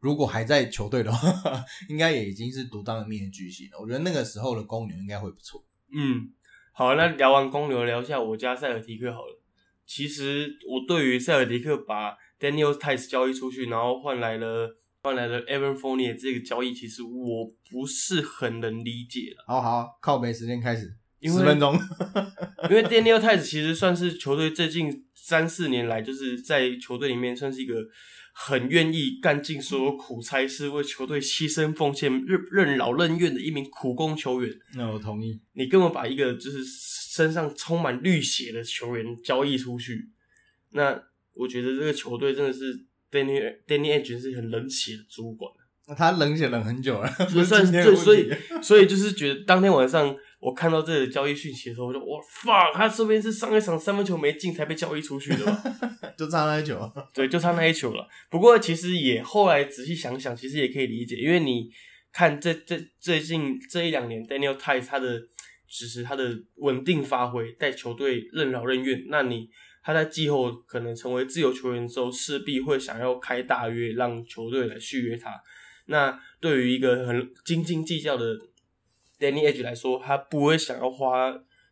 [0.00, 1.32] 如果还在球队的话，
[1.88, 3.78] 应该也已经是独当一面的巨星了。
[3.80, 5.64] 我觉得那个时候的公牛应该会不错。
[5.94, 6.32] 嗯，
[6.72, 9.40] 好，那聊完公牛，聊一下我家塞尔提克好了。
[9.86, 14.76] 其实我对于塞尔提克把 Daniel Tice 交易出去，然后换来了。
[15.02, 19.42] 换来的 Evan Fournier 这个交易，其实我不是很能理解了。
[19.46, 20.94] 好好，靠北时间开始，
[21.28, 21.78] 十分钟。
[22.70, 27.74] 因为 Daniel Tice 其实算是球队最近三四年来就是在球队里面算是一个
[28.32, 34.52] 很愿意干尽所有苦差事，为球队牺牲奉献、任任劳任怨的一名苦工球员。
[34.74, 35.40] 那我同意。
[35.54, 40.10] 你根本把一个就是身上充满绿血的球员交易出去，
[40.70, 41.02] 那
[41.34, 45.52] 我觉得这个球队真的是 Danny Danny Edge 是很冷血的主管。
[45.96, 48.30] 他冷血冷很久了， 所以所以
[48.62, 55.62] 所以就是觉得当天晚上我看到这个交易讯息的时候，我就哇 fuck，他说不定是上一场三分球没进才被交易出去的吧？
[56.16, 58.08] 就差那一球， 对，就差那一球了。
[58.30, 61.70] 不过其实也后来仔细想想，其实也可以理解，因为你
[62.12, 65.20] 看这这最近这一两年 Daniel Tice 他的
[65.68, 69.48] 只是他的稳定发挥，带球队任劳任怨，那你
[69.82, 75.30] 他在季后可能成为自由球员之后，势必会想要开大约让球队来续约他。
[75.86, 78.38] 那对于一个很斤斤计较的
[79.20, 81.30] Danny Edge 来说，他不会想要花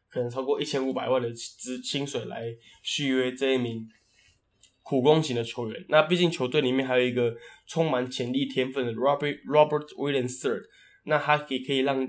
[0.09, 2.45] 可能超过一千五百万的资薪水来
[2.83, 3.89] 续约这一名
[4.83, 5.85] 苦工型的球员。
[5.89, 7.35] 那毕竟球队里面还有一个
[7.67, 10.63] 充满潜力天分的 Robert Robert Williams Third，
[11.05, 12.07] 那他也可以让，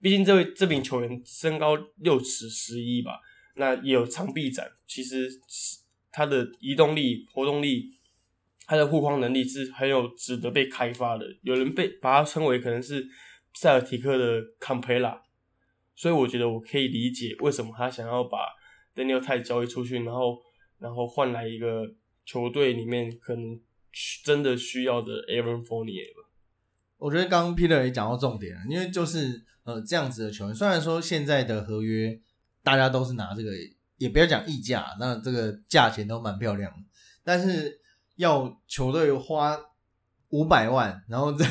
[0.00, 3.20] 毕竟这位这名球员身高六尺十一吧，
[3.56, 5.28] 那也有长臂展，其实
[6.12, 7.92] 他的移动力、活动力。
[8.68, 13.06] 他的护框能力是很有值得被开发的，有人被把他称为可能是
[13.56, 15.20] 塞尔提克的康培拉
[15.94, 18.38] 所以我觉得我可以理解为什么他想要把
[18.94, 20.38] Daniel 泰交易出去，然后
[20.78, 21.84] 然后换来一个
[22.24, 23.58] 球队里面可能
[24.22, 26.28] 真的需要的 Aaron Fournier 吧。
[26.98, 32.20] 我觉得刚刚 Peter 也讲到重点了，因为就是呃这样子的球员，虽然说现在的合约
[32.62, 33.50] 大家都是拿这个，
[33.96, 36.78] 也不要讲溢价，那这个价钱都蛮漂亮的，
[37.24, 37.80] 但是。
[38.16, 39.58] 要球队花
[40.30, 41.46] 五百万，然后在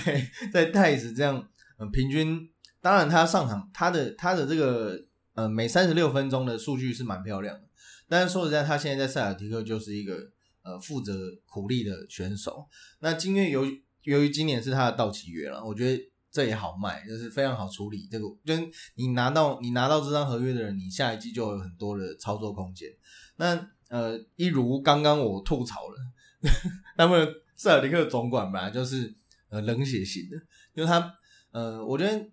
[0.52, 2.50] 在太子这样，呃，平均，
[2.82, 7.68] 当然他上场，他的他的这个呃每三十六分钟的数据是蛮漂亮的，
[8.08, 10.32] 但是说实在，他现在在塞尔提克就是一个
[10.64, 11.14] 呃负责
[11.46, 12.68] 苦力的选手。
[13.00, 13.66] 那今月由
[14.04, 18.08] 由于今年是他的到期约了，我觉得这也好卖，就是非常好处理。
[18.12, 18.54] 这个就
[18.96, 22.90] 你拿到你拿到这张合约的人，你下一季就有很多的操作空间。
[23.38, 25.96] 那呃，一如刚刚我吐槽了。
[26.98, 29.14] 那么塞尔迪克总管本来就是
[29.50, 30.38] 呃冷血型的，
[30.74, 31.14] 因为他
[31.56, 32.30] 呃，我觉得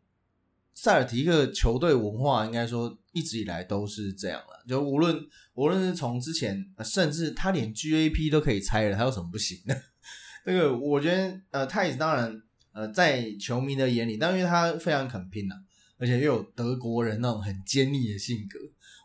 [0.74, 5.16] 塞尔提克球队文化应该说一直以来都是这样了，就无论
[5.54, 9.82] 无论是从之前，甚至他连 GAP 都可以拆了，他有什么不行的？
[10.44, 15.54] 这个我觉得呃，他也当然呃，在球迷的眼里，但因为他非常肯拼呐，
[15.98, 18.58] 而且又有德国人那种很坚毅的性格，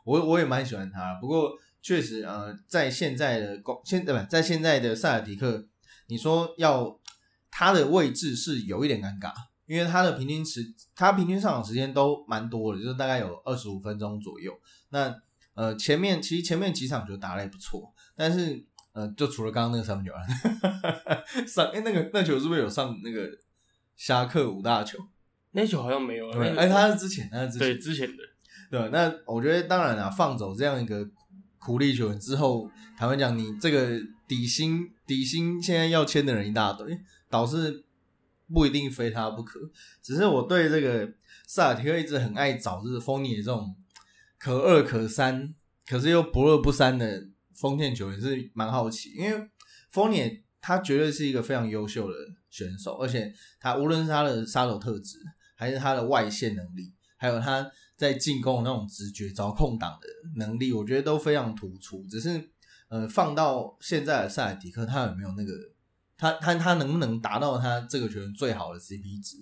[0.04, 1.52] 我我也蛮喜欢他，不过。
[1.80, 4.22] 确实，呃，在现在的公现对吧？
[4.30, 5.66] 在现在的塞尔迪克，
[6.08, 7.00] 你说要
[7.50, 9.32] 他的位置是有一点尴尬，
[9.68, 14.52] 因为他的平均时，他平均上场时间都蛮多的，就是大概有二十五分钟左右。
[14.90, 15.14] 那
[15.54, 20.12] 呃，前面其实前面几场球打的也不错，但是呃，就除了刚刚那个三分球，
[21.46, 23.30] 上哎那个那球是不是有上那个
[23.96, 24.98] 侠客五大球？
[25.52, 28.24] 那球好像没有，哎，他是之前，他是之前对之前的，
[28.72, 28.90] 对。
[28.90, 31.08] 那我觉得当然啊，放走这样一个。
[31.60, 36.98] 苦力球员之后，坦白讲，你这个底薪底薪现在要签的人一大堆，
[37.30, 37.84] 导致
[38.54, 39.60] 不一定非他不可。
[40.02, 41.12] 只是我对这个
[41.48, 43.76] 塞尔提克一直很爱找就是丰尼这种
[44.38, 45.54] 可二可三，
[45.86, 49.50] 可是又不二不三的锋线球员是蛮好奇，因为
[49.92, 52.16] 丰尼他绝对是一个非常优秀的
[52.50, 55.18] 选手，而且他无论是他的杀手特质，
[55.56, 57.72] 还是他的外线能力，还有他。
[57.98, 62.06] 在进攻那种直觉、找空档的能力，我觉得都非常突出。
[62.08, 62.52] 只是，
[62.90, 65.52] 呃，放到现在的塞尔迪克，他有没有那个？
[66.18, 69.38] 他他他能不能达到他这个球员最好的 CP 值？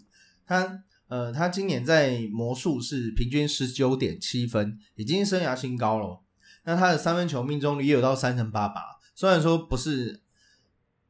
[0.45, 6.21] 他呃，他今年在魔术是平均十九点七分，已经生涯新高了。
[6.63, 8.81] 那他的三分球命中率也有到三成八八，
[9.13, 10.21] 虽然说不是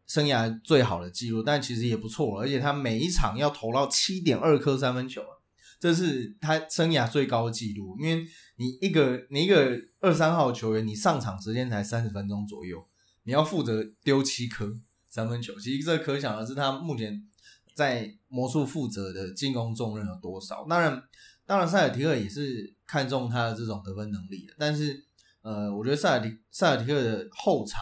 [0.06, 2.44] 生涯最好的记录，但其实也不错了。
[2.44, 5.22] 而且他每一场要投到七点二颗三分球。
[5.78, 8.26] 这是他生涯最高纪录，因为
[8.56, 12.88] 你一个你一个二三号球员，你上场时间才三十分钟左右，
[13.24, 14.74] 你要负责丢七颗
[15.16, 17.26] 三分球，其实这可想而知他目前
[17.74, 20.66] 在魔术负责的进攻重任有多少。
[20.70, 21.02] 当然，
[21.46, 25.06] 当然塞尔提克也是看中他的这种得分能力的，但是
[25.42, 27.82] 呃，我觉得塞尔提塞尔提克的后场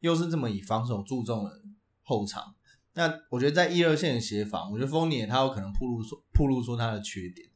[0.00, 1.60] 又是这么以防守注重的
[2.00, 2.54] 后场。
[2.94, 7.46] 那我觉得在一二线的协防，我觉得丰年他有可能暴露出暴露出他的缺点。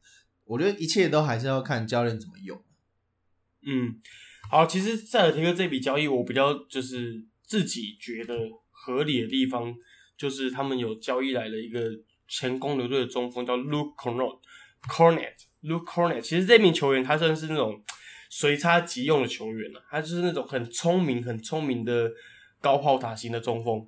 [0.43, 2.63] 我觉得一切都还是要看教练怎么用。
[3.65, 3.99] 嗯，
[4.51, 8.35] 好，其实塞尔提克这笔交易，我比较就是自己觉得
[8.87, 9.75] 合理的地方，
[10.17, 11.81] 就是他们有交易来了一个
[12.29, 16.21] 前公牛队的中锋，叫 Luke Cornet，Cornet，Luke Cornet。
[16.21, 17.83] 其实这名球员他算是那种
[18.29, 22.09] 随插即用的球员啊，他就是那种很聪明、很聪明的
[22.61, 23.85] 高炮塔型的中锋。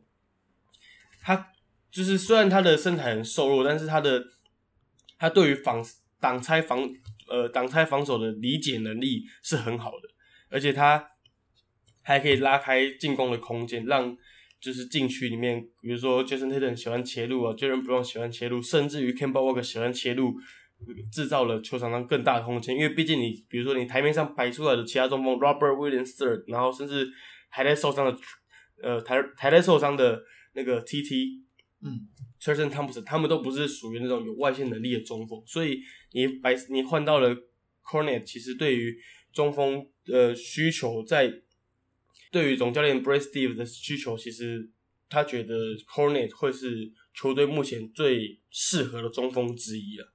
[1.22, 1.54] 他
[1.90, 4.22] 就是虽然他的身材很瘦弱，但是他的
[5.18, 5.82] 他对于防
[6.20, 6.90] 挡拆防
[7.30, 10.10] 呃挡拆防守的理解能力是很好的，
[10.50, 11.12] 而且他
[12.02, 14.18] 还可以拉开进攻的空间，让
[14.62, 20.36] 就是禁区里面，比如说 Jason Tatum 喜欢切入啊，Jalen Brown 喜欢切入，甚至于 Kemba Walker 喜欢切入，
[21.12, 22.76] 制造了球场上更大的空间。
[22.76, 27.10] 因为毕竟你比如说你台面上摆出来的其他中锋 Robert Williams Third，然后甚至
[27.50, 28.18] 还在受伤的
[28.82, 30.22] 呃台还在受伤的
[30.54, 31.44] 那个 TT。
[31.82, 32.08] 嗯
[32.42, 35.82] t r i s t a n Thompson 他们都不是属于那种有外线能力的中锋，所以
[36.14, 37.36] 你摆你换到了
[37.84, 38.98] Cornet，其实对于
[39.34, 41.30] 中锋的需求，在
[42.32, 44.70] 对于总教练 Brad Steve 的需求，其实
[45.10, 45.56] 他觉得
[45.88, 50.14] Cornet 会是球队目前最适合的中锋之一了。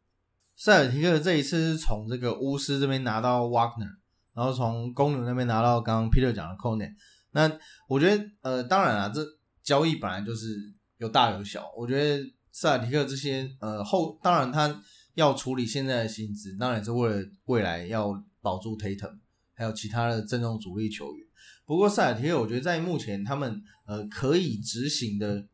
[0.56, 3.96] 塞尔提克这一次是从这个巫师这边拿到 Wagner，
[4.32, 6.94] 然后从公牛那边拿到刚刚 Peter 讲的 Cornet。
[7.32, 9.20] 那我觉得，呃，当然啊，这
[9.64, 10.54] 交易本来就是
[10.98, 11.68] 有大有小。
[11.76, 14.80] 我觉得塞尔提克这些，呃，后当然他
[15.14, 19.18] 要处理现在的薪资，当然是为了未来要保住 Tatum，
[19.54, 21.26] 还有其他的阵容主力球员。
[21.66, 25.46] 不过塞尔提克，我觉得在目前他们呃可以执行的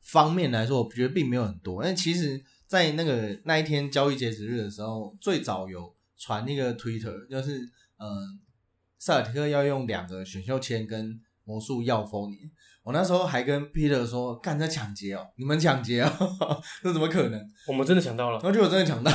[0.00, 1.82] 方面来说，我觉得并没有很多。
[1.82, 7.60] 但其实，在那个那一天交易截止日的时候，最早有传那个 Twitter，就是
[7.98, 8.06] 呃
[8.98, 12.36] 塞尔提克要用两个选秀签跟魔术要封你
[12.82, 16.10] 我那时候还跟 Peter 说：“干这抢劫哦，你们抢劫哦，
[16.82, 19.12] 这怎么可能？”我们真的抢到了然，后就我真的抢到，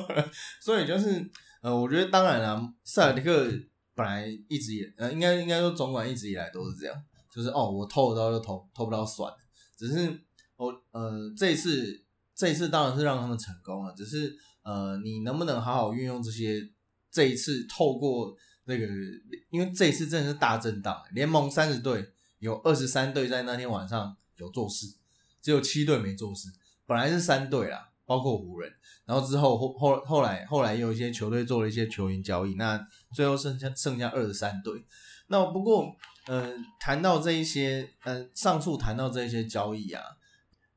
[0.62, 3.46] 所以就是呃，我觉得当然啦，塞尔提克
[3.94, 9.38] 本来一直也呃，应该应该说总管一直以来都是这样，就是哦，我偷得到就偷，偷不到算了。
[9.76, 10.20] 只是
[10.56, 12.04] 我呃这一次
[12.34, 16.68] 这一次当然是让他们成功了，只是呃你能不能好好运用这些
[17.10, 18.86] 这一次透过那个，
[19.50, 24.86] 因为这一次真的是大震荡，联盟三十队有二十三队在那天晚上有做事，
[25.40, 26.48] 只有七队没做事，
[26.86, 28.72] 本来是三队啦，包括湖人。
[29.06, 32.80] 然后之后后后后来后来有一些球队做了一些球员交易，那
[33.14, 34.84] 最后剩下剩下二十三队。
[35.28, 35.94] 那不过，
[36.26, 40.02] 呃，谈到这一些，呃，上述谈到这一些交易啊，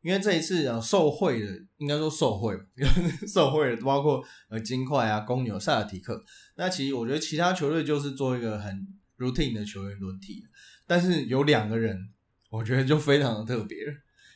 [0.01, 2.57] 因为这一次呃受贿的，应该说受贿，
[3.27, 6.23] 受贿的包括呃金块啊、公牛、塞尔提克。
[6.55, 8.87] 那其实我觉得其他球队就是做一个很
[9.17, 10.43] routine 的球员轮替，
[10.85, 11.97] 但是有两个人，
[12.49, 13.77] 我觉得就非常的特别，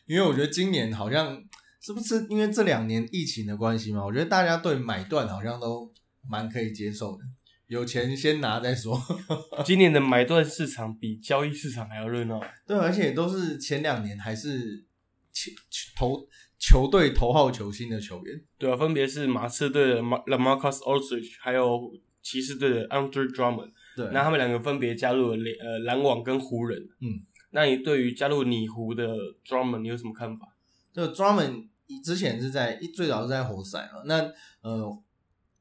[0.05, 1.41] 因为我觉得今年好像。
[1.81, 4.05] 是不是因为这两年疫情的关系嘛？
[4.05, 5.91] 我觉得大家对买断好像都
[6.29, 7.23] 蛮可以接受的，
[7.65, 9.01] 有钱先拿再说。
[9.65, 12.39] 今年的买断市场比交易市场还要热闹。
[12.67, 14.85] 对，而且都是前两年还是
[15.31, 15.51] 球
[15.97, 16.27] 投
[16.59, 18.39] 球队头号球星的球员。
[18.59, 21.91] 对啊，分别是马刺队的 La Marcus Aldridge，还有
[22.21, 23.71] 骑士队的 Andre Drummond。
[23.95, 26.79] 对，那他们两个分别加入了篮网跟湖人。
[26.99, 27.17] 嗯，
[27.49, 30.47] 那你对于加入你湖的 Drummond 你有什么看法？
[30.93, 35.03] 这个 Drummond 之前是在一最早是在活塞了，那呃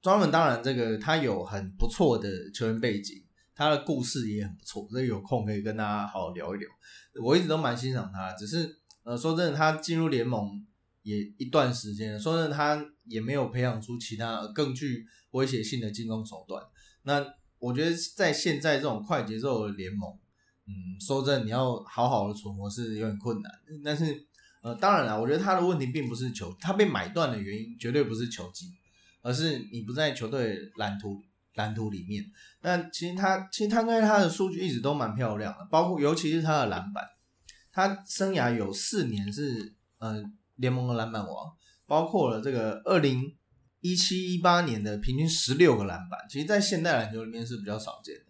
[0.01, 3.23] 专门当然这个他有很不错的球员背景，
[3.55, 6.69] 他的故事也很不错，所以有空可以跟大家好好聊一聊。
[7.23, 10.65] 我一直都蛮欣赏他，只是呃说真的，他进入联盟
[11.03, 16.63] 也一段时间，说真的他也没有培养出其他更具威胁性的进攻手段。
[17.03, 17.25] 那
[17.59, 20.19] 我觉得在现在这种快节奏的联盟，
[20.67, 23.53] 嗯，说真的你要好好的存活是有点困难，
[23.85, 24.27] 但是。
[24.63, 28.67] 呃，当然了，我觉得他的问题并不是球，他被买断的原因绝对不是球技，
[29.23, 31.23] 而是你不在球队蓝图
[31.55, 32.23] 蓝图里面。
[32.61, 37.03] 那其实他其实他跟他的数据一直都蛮漂亮的，包括尤其是他的篮板，
[37.73, 40.23] 他生涯有四年是呃
[40.57, 43.35] 联盟的篮板王，包括了这个二零
[43.81, 48.25] 一七一八年的平均十六个篮板，其实在现代篮球里面是比较少见的。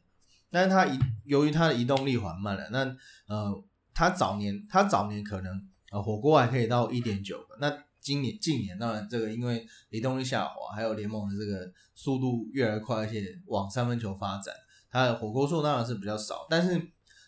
[0.49, 2.85] 但是他移由于他的移动力缓慢了，那
[3.27, 5.69] 呃他早年他早年可能。
[5.91, 7.59] 啊，火锅还可以到一点九个。
[7.61, 14.55] 那今年近年当然这个因为移动力下滑，还有联盟的这个速度越来越快，而且往三分球发展，
[14.89, 16.47] 它的火锅数当然是比较少。
[16.49, 16.81] 但是，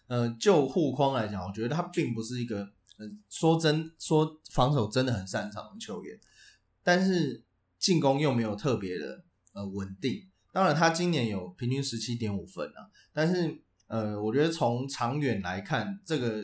[0.07, 2.61] 呃，就护框来讲，我觉得他并不是一个，
[2.97, 6.19] 呃，说真说防守真的很擅长的球员，
[6.83, 7.45] 但是
[7.79, 10.23] 进攻又没有特别的呃稳定。
[10.53, 16.43] 当然，他今年有平均十七点五分啊，但是呃，我觉得从长远来看，这个。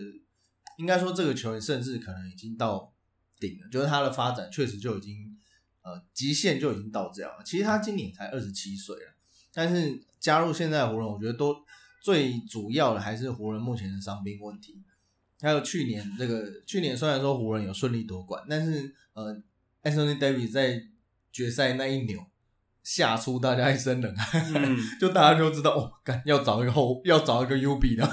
[0.79, 2.93] 应该说，这个球员甚至可能已经到
[3.39, 5.37] 顶了，就是他的发展确实就已经
[5.83, 7.45] 呃极限就已经到这样了。
[7.45, 9.13] 其实他今年才二十七岁了，
[9.53, 11.57] 但是加入现在湖人，我觉得都
[12.01, 14.83] 最主要的还是湖人目前的伤病问题。
[15.41, 19.37] 还有去年这个去年虽然说湖人有顺利夺冠，但是呃
[19.83, 20.83] ，Anthony Davis 在
[21.31, 22.27] 决赛那一扭
[22.83, 28.05] 吓出大家一身冷汗，嗯，就大家就知道哦，干要找一个后，要找一个 U B 的，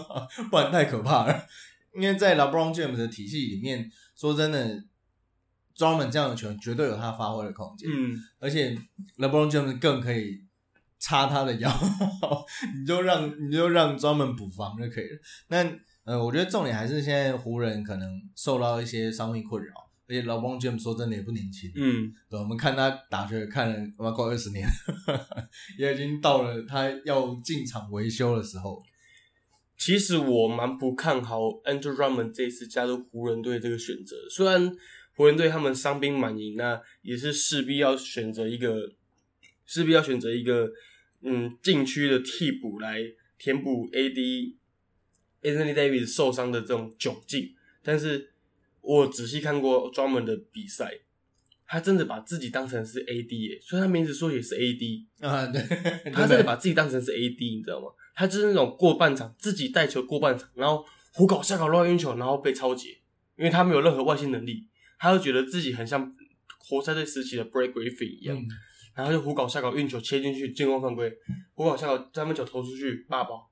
[0.50, 1.46] 不然太可怕了。
[1.94, 4.84] 因为在 LeBron James 的体系里面，说真的，
[5.74, 8.76] 专门这样的球员绝对有他发挥的空间，嗯，而且
[9.18, 10.44] LeBron James 更可以
[10.98, 11.70] 插他的腰，
[12.78, 15.18] 你就让你就让专门补防就可以了。
[15.48, 15.64] 那
[16.04, 19.72] 呃，我觉得重点还是现在湖人可能受到一些伤病困扰，
[20.08, 24.68] 而且 LeBron James 说真的也不年轻，嗯，对，我们看他打球也看了他妈快二十年，
[25.78, 28.82] 也已经到了他要进场维修的时候。
[29.76, 34.16] 其实我蛮不看好 Andrew Drummond 这一次加入湖人队这个选择。
[34.30, 34.74] 虽然
[35.14, 38.92] 湖人队他们伤兵满营，那也是势必要选择一个，
[39.66, 40.70] 势必要选择一个，
[41.22, 43.00] 嗯，禁区的替补来
[43.38, 44.54] 填补 AD
[45.42, 47.54] Anthony Davis 受伤的这种窘境。
[47.82, 48.30] 但是
[48.80, 51.00] 我仔细看过 Drummond 的比赛，
[51.66, 55.04] 他真的把自己当成是 AD 耶，所以他名字说也是 AD。
[55.20, 55.60] 啊，对，
[56.12, 57.88] 他真的把自己当成是 AD，你知道吗？
[58.14, 62.90] 他就是那种过半场自己带球过半场，然后胡搞瞎搞乱运球，然后被超截，
[63.36, 66.14] 因为他没有任何外线能力，他就觉得自己很像
[66.58, 68.46] 活塞队时期的 Break Griffin 一样，嗯
[68.94, 71.12] 然后就胡搞瞎搞运球切进去进攻犯规，
[71.54, 73.50] 胡搞瞎搞三分球投出去霸包，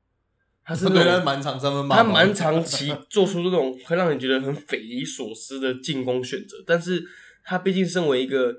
[0.64, 7.02] 他是 对，他满场三分他蛮长期做出这种会让人觉得很匪夷所思的进攻选择，但是
[7.42, 8.54] 他毕竟身为一个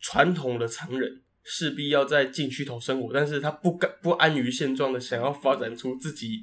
[0.00, 6.40] 传统的常人，势必要在禁区头生活，但是他不甘不安于现状的想要发展出自己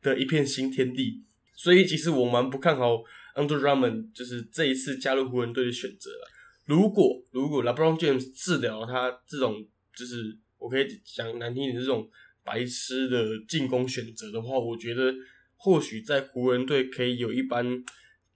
[0.00, 1.22] 的一片新天地，
[1.56, 3.02] 所以其实我蛮不看好
[3.34, 6.28] Andrew Drummond 就是这一次加入湖人队的选择了。
[6.66, 12.08] 如果如果 LeBron James 治疗他这种就是我可以讲难听点这种
[12.44, 15.12] 白痴的进攻选择的话，我觉得
[15.56, 17.66] 或许在湖人队可以有一般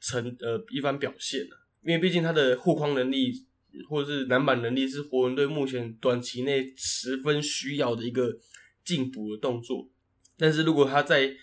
[0.01, 3.33] 成呃一番表现啊因为毕竟他的护框能力
[3.89, 8.37] 或者是篮板能力是湖人队目前短期内十分需要的一个
[8.85, 9.89] 进补的动作。
[10.37, 11.35] 但是如果他在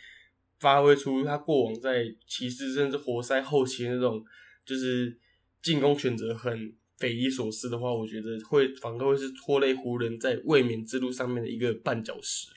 [0.60, 4.24] 发挥出他过往在骑士甚至活塞后期那种
[4.66, 5.20] 就是
[5.62, 12.48] 进攻选择很匪夷所思的话，我觉得会反而会是拖累湖人在卫冕之路上面的一个绊脚石。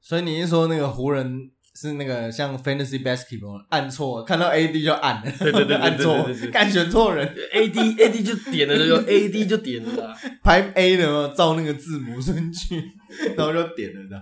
[0.00, 1.50] 所以你是说那个湖人
[1.80, 10.08] 是那个像 Fantasy Basketball 按错，看到 AD 就按了，对对对对 按错对对对，干选错人，A D A D 就点了就 A D 就点了。
[10.08, 10.16] 啦。
[10.42, 12.82] 排 A 的嘛，照那个字母顺序，
[13.36, 14.20] 然后就点了的。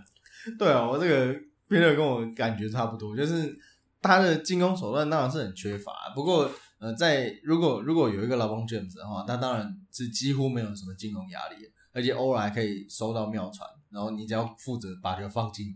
[0.58, 1.34] 对啊，我这个
[1.68, 3.56] Peter 跟我感觉差不多，就是
[4.02, 11.56] 他的进攻手段当然是很缺乏，不过呃，在如果如果有一个 LeBron James 的话，他当然是几乎没有什么进攻压力，
[11.94, 15.66] 而且偶尔还可以收到妙传，然后你只要负责把球放进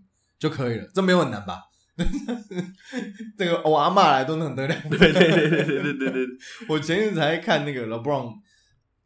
[0.41, 1.61] 就可以了，这没有很难吧？
[3.36, 4.91] 这个我阿嬷来都能得两分。
[4.99, 6.26] 对对对对对对对对，
[6.66, 8.32] 我前阵子还看那个 LeBron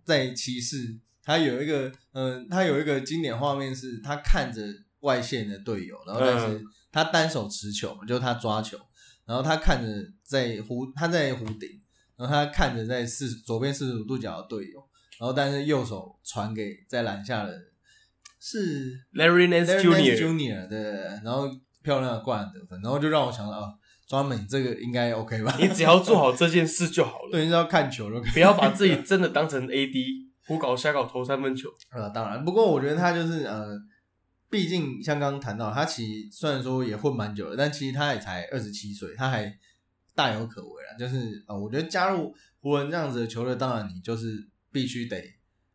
[0.05, 4.62] 在骑士，他有一个嗯、呃他有一个经典画面是他看着
[5.01, 6.62] 外线的队友，然后但是
[6.93, 8.78] 他单手持球，就是他抓球，
[9.26, 11.68] 然后他看着在弧他在弧顶，
[12.16, 14.78] 然后他看着在四左边四十五度角的队友，
[15.18, 17.61] 然后但是右手传给在篮下的
[18.47, 19.80] 是 Larry Nance.
[19.80, 20.82] Junior 对，
[21.24, 21.49] 然后
[21.82, 23.72] 漂亮的灌篮得分，然后就让我想到啊，
[24.07, 25.57] 专门这个应该 OK 吧？
[25.59, 28.32] 你只要做好这件事就好了， 对，你只要看球就可以。
[28.32, 29.95] 不要把自己真的当成 AD，
[30.47, 31.70] 胡搞瞎搞投三分球。
[31.90, 33.78] 呃， 当然，不过我觉得他就是呃，
[34.51, 39.51] 毕竟像刚刚谈到，他其实虽然说也混蛮久了，但其实他也才二十七岁，他还
[40.14, 40.92] 大有可为啊。
[40.99, 45.16] 就是呃，我觉得加入湖人这样子的球队，当然你就是必须得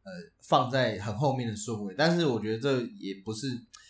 [0.10, 3.48] 呃放在很后面的顺位，但是我觉得这也不是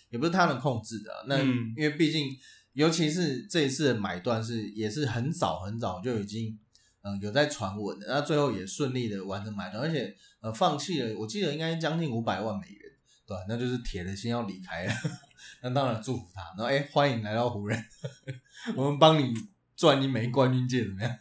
[0.10, 2.38] 也不是他能控制的啊、那、嗯因为毕竟，
[2.74, 6.60] 尤其是这一次的买断是也是很早很早就已经。
[7.02, 12.92] 嗯，有在传闻的，那最后也顺利的完成买断，而且呃放弃了，我记得应该将近五百万美元，
[13.26, 14.94] 对吧、那就是铁了心要离开了。
[15.64, 17.82] 那当然祝福他，然后哎、欢迎来到湖人，
[18.76, 19.34] 我们帮你
[19.78, 21.20] 赚一枚冠军戒怎么样？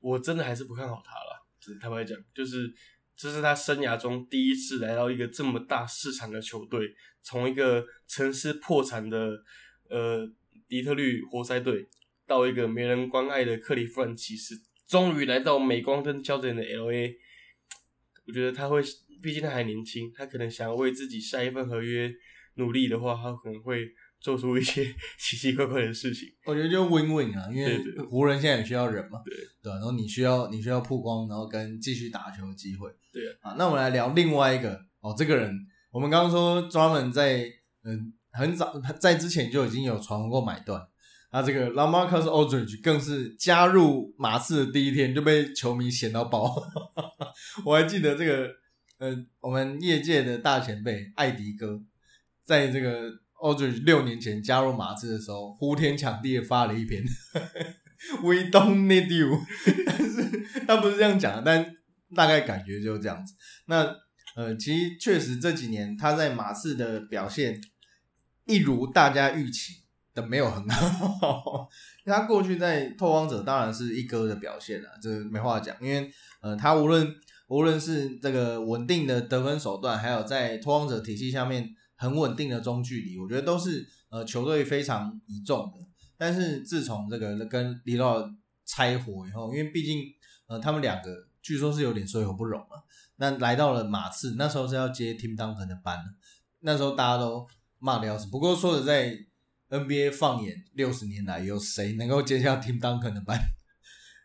[0.00, 1.46] 我真的还是不看好他了。
[1.60, 2.74] 只是坦白讲，就是
[3.18, 9.42] 这是他生涯中第一次来到一个这么大市场的球队，从一个城市破产的
[9.90, 10.24] 呃
[10.68, 11.88] 底特律活塞队，
[12.28, 14.54] 到一个没人关爱的克利夫兰骑士，
[14.86, 17.16] 终于来到镁光灯焦点的 L A。
[18.28, 18.80] 我觉得他会，
[19.20, 22.14] 毕竟他还年轻，他可能想要为自己下一份合约
[22.54, 23.84] 努力的话，他可能会
[24.20, 24.84] 做出一些
[25.18, 26.28] 奇奇怪怪的事情。
[26.46, 33.54] 我觉得就 win win 啊，因为湖人现在也需要人嘛，对对、然后你需要你需要曝光，然后跟继续打球的机会，对啊。
[33.58, 35.54] 那我们来聊另外一个哦，这个人
[35.90, 37.44] 我们刚刚说专门在
[37.84, 40.86] 嗯很早在之前就已经有传闻过买断。
[41.30, 46.56] 那这个 Lamarcus Aldridge 更是加入马刺的第一天就被球迷嫌到爆，
[47.66, 48.48] 我还记得这个
[48.96, 51.82] 呃，我们业界的大前辈艾迪哥，
[52.44, 57.02] 在这个奥多六年前加入马刺的时候，呼天抢地的发了一篇
[58.22, 59.38] “We don't need you”，
[59.86, 61.76] 但是他不是这样讲的，但
[62.14, 63.34] 大概感觉就是这样子。
[63.66, 63.94] 那
[64.36, 67.60] 呃，其实确实这几年他在马刺的表现，
[68.46, 69.82] 一如大家预期
[70.14, 71.68] 的没有很好。
[72.06, 76.10] 他过去在拓荒者当然是一哥的表现了，这没话讲，因为
[76.40, 77.12] 呃，他无论
[77.48, 81.68] 无论是这个稳定的得分手段，还有在拓荒者体系下面
[81.98, 85.86] 很稳定的中距离，我觉得都是呃球队非常倚重的。
[86.16, 88.26] 但是自从这个跟李老
[88.64, 90.02] 拆伙以后，因为毕竟
[90.46, 92.84] 呃他们两个据说是有点水火不容了。
[93.16, 95.98] 那来到了马刺，那时候是要接 Tim Duncan 的班，
[96.60, 97.46] 那时候大家都
[97.78, 98.28] 骂的要死。
[98.30, 99.18] 不过说实在
[99.68, 103.38] ，NBA 放眼六十年来，有谁能够接下 Tim Duncan 的班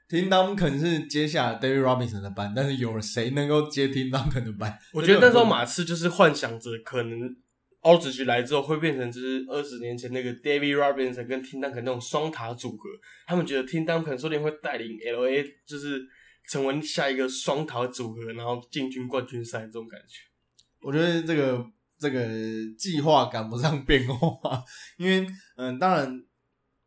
[0.07, 4.77] ？Tim Duncan 是接下 David Robinson 的班，但是有了谁能够接 Tim Duncan 的班？
[4.93, 7.35] 我觉得那时候马刺就是幻想着，可能
[7.83, 12.89] 奥子局来之后会变成就是二十年前那个 David Robinson 跟 Tim Duncan 那种双塔组合。
[13.25, 16.03] 他们觉得 Tim Duncan 说不定会带领 LA，就是。
[16.45, 20.19] 成为下一个双塔组合，然后进军冠军赛这种感觉，
[20.81, 21.65] 我觉得这个
[21.97, 22.27] 这个
[22.77, 24.61] 计划赶不上变化，
[24.97, 25.25] 因为
[25.55, 26.21] 嗯，当然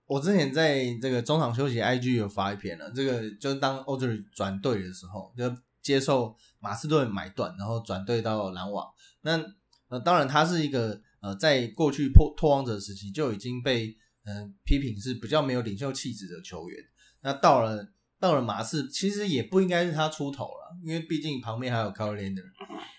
[0.05, 8.87] 我之前在这个中场休息 IG 有发一篇了，这个就是当 o d r 转队的时候，就接受马斯顿买断，然后转队到篮网。
[9.23, 9.43] 那
[9.89, 16.79] 呃，当然他是一个呃，在过去破拓荒者时期就已经被嗯批评是比较没有领袖气质的球员，
[17.23, 17.93] 那到了。
[18.19, 22.51] 到了马刺，其实也不应该是他出头了，因为毕竟旁边还有 Kawhi Leonard。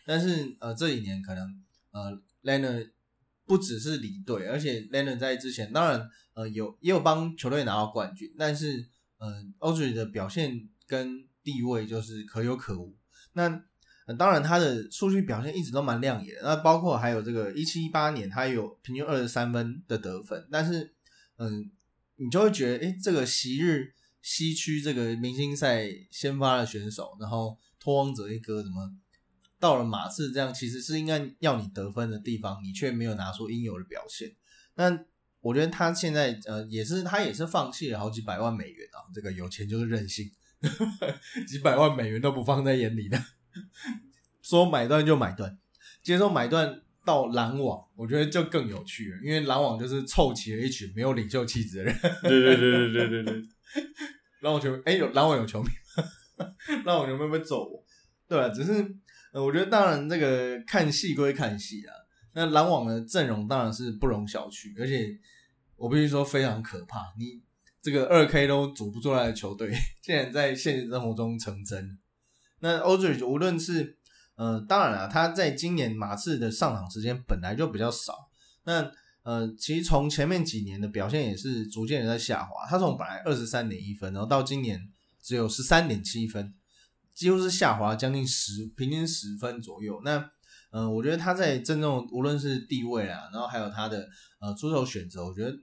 [0.06, 1.44] 但是呃，这几年可能
[1.90, 2.12] 呃
[2.42, 2.94] l e n n a r
[3.44, 12.96] 不只是离队，而且 l e n n a r 在之前当然呃有也有帮球队拿到冠军，但是呃 o d r y 的表现跟地位就是可有可无。
[13.34, 13.50] 那
[14.16, 20.94] 当然他的数据表现一直都蛮亮眼，那包括还有这个一七一八年他有平均二十三分的得分，但是
[21.38, 21.72] 嗯，
[22.18, 23.94] 你就会觉得哎，这个昔日。
[24.20, 28.92] 西区这个明星赛先发的选手，然后托荒者一哥怎么
[29.58, 34.36] 到了马刺这样，其实是应该要你得分的地方，你却没有拿出应有的表现。
[34.76, 35.00] 那
[35.40, 40.30] 我觉得他现在呃也是他也是放弃了好几百万美元啊，这个有钱就是任性，
[41.48, 43.18] 几百万美元都不放在眼里的，
[44.42, 45.58] 说买断就买断，
[46.02, 52.00] 接受买断到篮网，我觉得就更有趣了，因为篮网就是凑齐了一群没有领袖气质的人。
[52.24, 53.34] 对对对对对对对。
[54.42, 55.70] 篮 网球哎有篮网有球迷，
[56.86, 57.84] 篮网球迷会揍我？
[58.28, 58.50] 对吧？
[58.50, 58.74] 只是
[59.34, 61.94] 呃，我觉得当然这个看戏归看戏啊。
[62.34, 65.18] 那篮网的阵容当然是不容小觑，而且
[65.76, 67.00] 我必须说非常可怕。
[67.18, 67.42] 你
[67.82, 71.98] 这个二 K 都组不出来的球队，竟然在现实生活中成真。
[72.60, 73.98] 那欧 y 无论是
[74.36, 78.30] 呃，当然了，他在今年马刺的上场时间本来就比较少。
[78.64, 78.92] 那
[79.24, 82.66] 呃，其实从前面几年的表现也是逐渐的在下滑。
[82.68, 84.80] 他从本来二十三点一分，然后到今年
[85.22, 86.54] 只有十三点七分，
[87.14, 90.02] 几乎是下滑将近十，平均十分左右。
[90.04, 90.30] 那，
[90.72, 94.08] 呃，我觉得他在真正无论是地位啊，然后还有他的
[94.40, 95.56] 呃出手选择，我觉得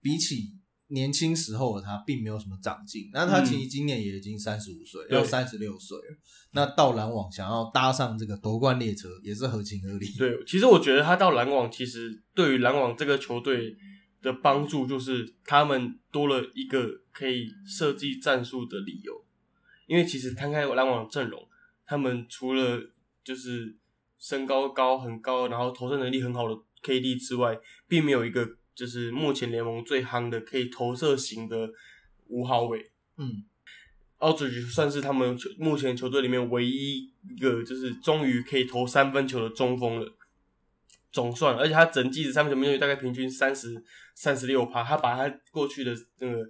[0.00, 0.55] 比起。
[0.88, 6.16] 年轻时候的他并没有什么长进，那他其实今年也已经三十五岁，要三十六岁了。
[6.52, 10.06] 那到篮网想要搭上这个夺冠列车，也是合情合理。
[10.16, 13.76] 对，其实我觉得他到篮网，其实对于篮网这个球队
[14.22, 19.24] 的帮助，就是他们多了一个可以设计战术的理由。
[19.88, 21.48] 因为其实摊开篮网阵容，
[21.84, 22.80] 他们除了
[23.24, 23.76] 就是
[24.18, 27.58] 身高高很高，然后投射能力很好的 KD 之外，
[27.88, 28.56] 并没有一个。
[28.76, 31.70] 就是目前联盟最夯的可以投射型的
[32.28, 33.42] 五号位，嗯，
[34.18, 40.12] 奥兹就算是他们球目前球队里面唯一一个就是终于可以投三分球的中锋了。
[41.10, 43.82] 总算，而且他整季的三分球命中率大概平均三十
[44.14, 46.46] 三十六趴，他把他过去的那个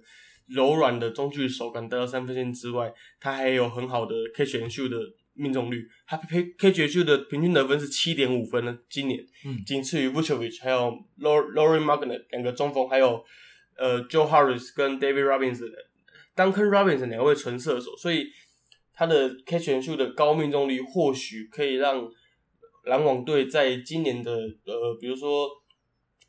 [0.47, 4.97] 柔软的中距手感带到三分线之外，他还有很好的 catch and shoot 的。
[5.37, 13.23] 命中率，他 K K 决秀的平均得分是七点五分呢，今年，嗯，仅次于 Vucevic，还有 Laurie Martin 两个中锋，还有
[13.77, 18.27] 呃 Joe Harris 跟 David Robinson，Duncan Robinson 两位纯射手，所以
[18.93, 22.09] 他的 K 决秀的高命中率或许可以让
[22.85, 24.31] 篮网队在今年的
[24.65, 25.49] 呃，比如说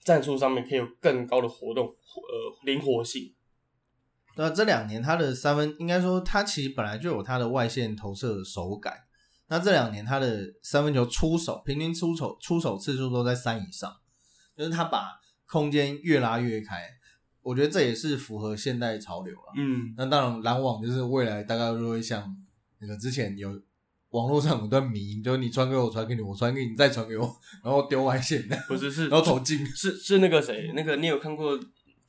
[0.04, 3.34] 战术上面可以有更高的活动，呃，灵活性。
[4.38, 8.94] 那这两年他的三分，应该说他其实本来就有他的外线投射手感。
[9.48, 13.92] 那这两年他的三分球出手，平均出手出手次数都在三以上，
[14.56, 16.88] 就是他把空间越拉越开。
[17.42, 19.52] 我觉得这也是符合现代潮流了。
[19.56, 22.36] 嗯，那当然篮网就是未来大概就会像
[22.78, 23.60] 那个之前有
[24.10, 27.24] 网络上有段迷音，就是你传给我，传给你，我传给你，再传给我，
[27.64, 29.66] 然后丢外线的，不是是然后投进。
[29.66, 31.58] 是是那个谁，那个你有看过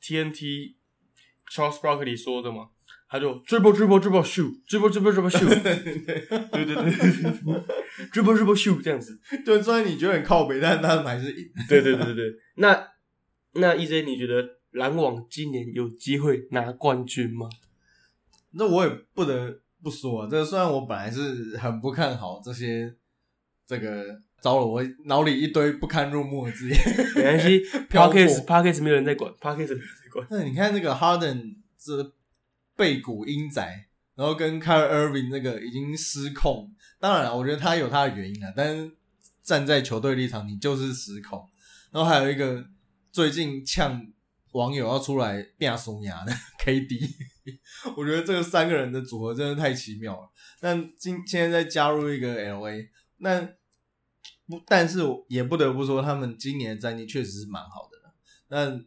[0.00, 0.74] TNT
[1.50, 2.68] Charles Barkley 说的吗？
[3.12, 6.84] 他就 dribble dribble dribble shoot dribble dribble dribble shoot，对对对
[8.12, 11.50] ，dribble dribble shoot 这样子，就虽然你觉得很靠北，但是他们还是赢。
[11.68, 12.32] 对对对对对。
[12.54, 12.88] 那
[13.54, 17.48] 那 EJ 你觉得篮网今年有机会拿冠军吗？
[18.52, 22.94] 那我也不得不说、啊，这个虽然我本来是很不看好这些，
[23.66, 24.04] 这个
[24.40, 26.78] 糟了，我脑里一堆不堪入目的字眼。
[27.16, 29.76] 没关系，Parkes Parkes 没有人在管，Parkes
[30.28, 32.12] 那你看这个 Harden 这
[32.76, 33.62] 背骨鹰仔，
[34.14, 36.74] 然后跟 Kyrie Irving 那个已经失控。
[36.98, 38.92] 当然了，我觉得他有他的原因啊，但是
[39.42, 41.48] 站在球队立场，你就是失控。
[41.90, 42.64] 然后还有一个
[43.10, 44.06] 最近呛
[44.52, 46.32] 网友要出来变松牙的
[46.62, 47.10] KD，
[47.96, 50.28] 我觉得这个三个人的组合真的太奇妙了。
[50.60, 52.88] 但今现在再加入一个 LA，
[53.18, 53.40] 那
[54.46, 54.98] 不，但是
[55.28, 58.14] 也不得不说，他们今年的战绩确实是蛮好的了。
[58.48, 58.84] 那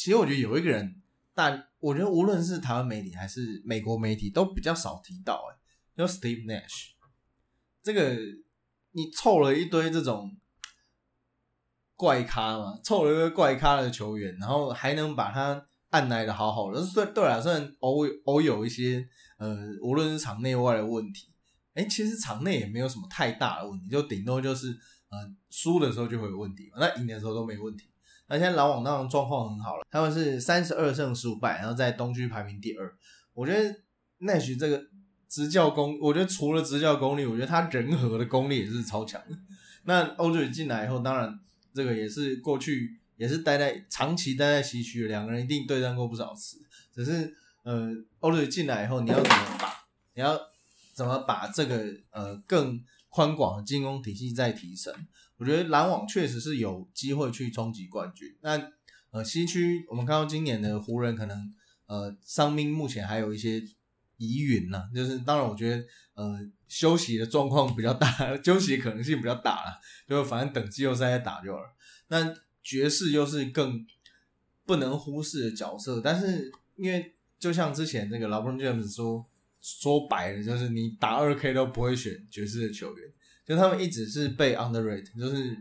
[0.00, 1.02] 其实我觉得有一个人，
[1.34, 5.58] 但我觉得无论是台湾媒体还是美国媒体都比较少提到、欸，
[5.94, 6.92] 叫 Steve Nash。
[7.82, 8.16] 这个
[8.92, 10.34] 你凑了一堆这种
[11.96, 21.30] 怪咖嘛，凑了一个怪咖的球员，然后还能把他按来的好好的，虽对啊，虽然偶偶有一些呃，无论是场内外的问题，
[21.74, 24.68] 哎、其实场内也没有什么太大的问题，就顶多就是
[25.10, 27.89] 呃输的时候就会有问题嘛，那赢的时候都没问题。
[28.30, 32.94] 那现在篮网当然状况很好了，他们是三十二胜十五败，然后在东区排名第二。
[33.34, 33.74] 我觉得
[34.18, 34.80] 奈许这个
[35.28, 39.36] 执教功，我觉得除了执教功力，我觉得他人和的功力也是超强的。
[39.82, 41.40] 那欧队进来以后，当然
[41.74, 46.58] 这个也是过去也是待在长期待在西区，两个人一定对战过不少次。
[46.94, 49.74] 只是呃，欧队进来以后，你要怎么把
[50.14, 50.40] 你要
[50.94, 54.94] 怎么把这个呃更宽广的进攻体系再提升？
[55.40, 58.28] 我觉得篮网确实是有机会去冲击冠军。
[58.42, 58.70] 那
[59.10, 61.52] 呃，西区我们看到今年的湖人可能
[61.86, 63.60] 呃伤兵目前还有一些
[64.18, 65.82] 疑云呐、就是当然我觉得
[66.12, 66.38] 呃
[66.68, 68.06] 休息的状况比较大，
[68.44, 71.68] 休息可能性比较大了，就反正等季后赛再打就好了。
[72.08, 73.86] 那爵士又是更
[74.66, 79.26] 不能忽视的角色，但是因为就像之前那个 LeBron James 说
[79.62, 83.10] 说白了，就是你打二 K 都不会选爵士的球员。
[83.50, 85.56] 就他们一直是被 underrate，就是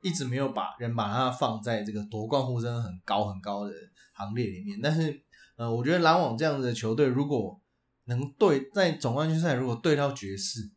[0.00, 3.72] 一直没有把人把它放在这个夺冠呼声很高很高的
[4.12, 4.78] 行列里面。
[4.80, 5.20] 但是，
[5.56, 7.60] 呃，我觉得篮网这样子的球队，如果
[8.04, 10.70] 能对在总冠军赛如果对到爵士，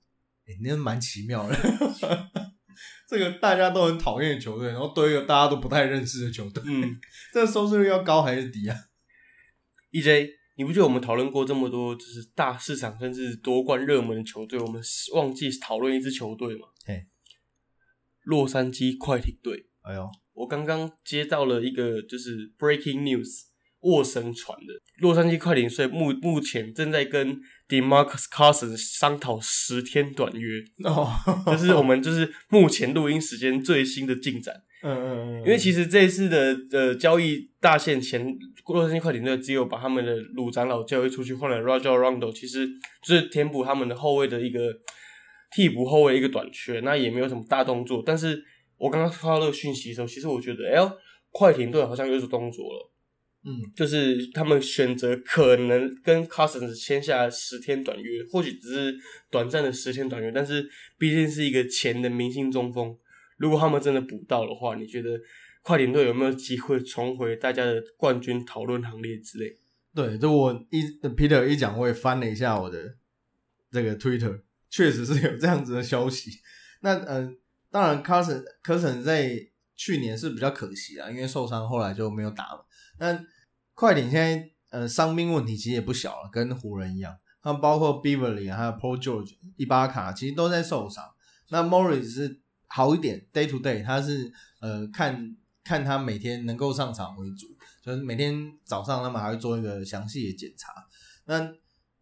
[0.48, 1.56] 哎、那蛮奇妙的。
[3.08, 7.00] 这个大家都很讨厌的球队，然后对一个大家都不太认识的球队，嗯
[7.32, 8.76] 这个收视率要高还是低啊
[9.92, 10.30] ？，EJ，
[10.60, 14.82] 你不觉得我们讨论过这么多就是大市场甚至夺冠热门的球队，我们
[15.14, 16.68] 忘记讨论一支球队吗？
[16.86, 17.06] 嘿，
[18.24, 19.68] 洛杉矶快艇队。
[19.84, 23.44] 哎呦，我刚刚接到了一个就是 breaking news，
[23.80, 27.40] 沃神传的，洛杉矶快艇队目目前正在跟
[27.70, 31.10] Demarcus Cousins 商讨十天短约，哦，
[31.46, 34.64] 这是我们就是目前录音时间最新的进展。
[34.82, 38.26] 嗯嗯嗯，因为其实这一次的呃交易大限前，
[38.68, 42.66] 洛杉矶快艇队只有把他们的鲁长老交易出去，换了 Rajon Rondo，其实
[43.04, 44.74] 就是填补他们的后卫的一个
[45.54, 48.02] 替补后卫一个短缺，那也没有什么大动作。
[48.06, 48.42] 但是
[48.78, 50.92] 我刚刚看到这个讯息的时候，其实我觉得，哎呦，
[51.32, 52.92] 快艇队好像有所动作了，
[53.44, 58.96] 嗯就是他们选择可能跟 Cousins 签下十天短约，或许只是
[59.30, 62.96] 短暂的十天短约，但是毕竟是一个前的明星中锋。
[63.40, 65.20] 如果他们真的补到的话，你觉得
[65.64, 69.58] 快艇队有没有机会重回大家的冠军讨论行列之类？
[69.96, 70.82] 对，就我一
[71.16, 72.96] Peter 一讲，我也翻了一下我的
[73.72, 76.32] 这个 Twitter，确实是有这样子的消息。
[76.82, 77.34] 那呃，
[77.72, 82.66] 当然 Carson Carson 在去年是比较可惜啊，因为受伤，后来就没有打了。
[83.00, 83.26] 那
[83.74, 91.04] 快艇现在呃伤兵问题其实也不小了，跟湖人一样，他包括 Beverly 还有 Paul George、伊巴卡其实都在受伤。
[91.50, 97.48] 那 Morris 是好一点，day to day，他是呃看看他每天能够上场为主，
[97.84, 100.72] 就是每天早上他们还会做一个详细的检查。
[101.26, 101.52] 那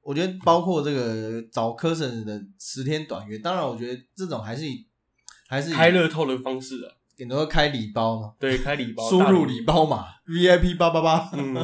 [0.02, 4.88] 我觉得包括这个找科森的十天短约，当然我觉得这种还是以
[5.50, 11.56] 还是以开乐透的方式啊，顶多开礼包嘛，对，开礼包，输入礼包嘛，VIP 八八八，嗯，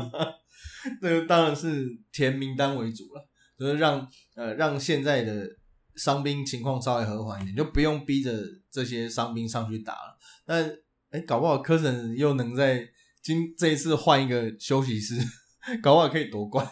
[1.02, 3.26] 这个当然是填名单为主了，
[3.58, 5.50] 就是让呃让现在的
[5.96, 8.32] 伤兵情况稍微和缓一点，就不用逼着
[8.72, 10.18] 这些伤兵上去打了。
[10.46, 10.64] 那
[11.12, 12.90] 哎，搞不好科森又能在
[13.22, 15.16] 今这一次换一个休息室，
[15.82, 16.68] 搞不好可以夺冠。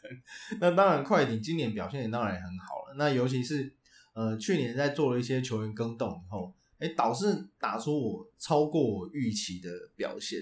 [0.60, 2.94] 那当然，快艇今年表现也当然也很好了。
[2.98, 3.72] 那尤其是
[4.12, 10.40] 呃去年在做了一些球员更动以后，哎，导致打出我超过我预期的表现。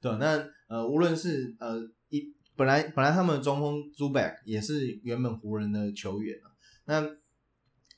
[0.00, 6.36] 对，那呃无论是呃一本来本来他们中锋 Zuback 也是原本湖人的球员，
[6.84, 7.00] 那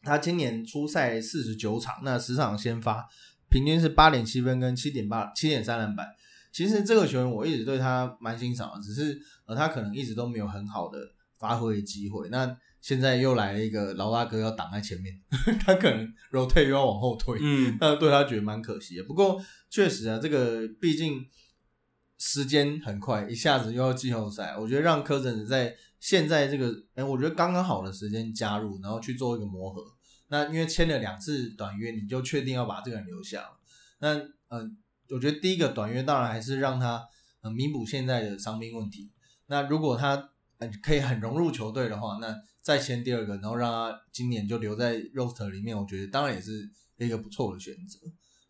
[0.02, 3.08] 他今年出赛四十九场，那十场先发，
[3.48, 6.08] 平均是八点七分跟七点八七点三篮板。
[6.50, 10.98] 其实这个球员我一直对他蛮欣赏的，只是呃他可能一直都没有很好的
[11.38, 12.28] 发挥机会。
[12.30, 15.14] 那现在又来了一个老大哥要挡在前面，
[15.66, 19.04] 他可能 rotate 又要往后退，嗯，那对他觉得蛮可惜的。
[19.04, 21.26] 不过确实啊，这个毕竟
[22.18, 29.82] 时间很快，一下子又要季后赛，我觉得让科森在现在这个哎，我觉得刚刚好的时间加入，然后去做一个磨合。
[30.28, 33.48] 那因为签了两次短约，你就确定要把这个人留下。
[34.00, 34.14] 那
[34.48, 34.78] 嗯。
[35.10, 37.02] 我觉得第一个短约当然还是让他
[37.40, 39.10] 呃弥补现在的伤病问题。
[39.46, 47.98] 那如果他呃可以很融入球队的话，那再签第二个，然后让他今年就留在 roster 里面，我觉得当然也是一个不错的选择。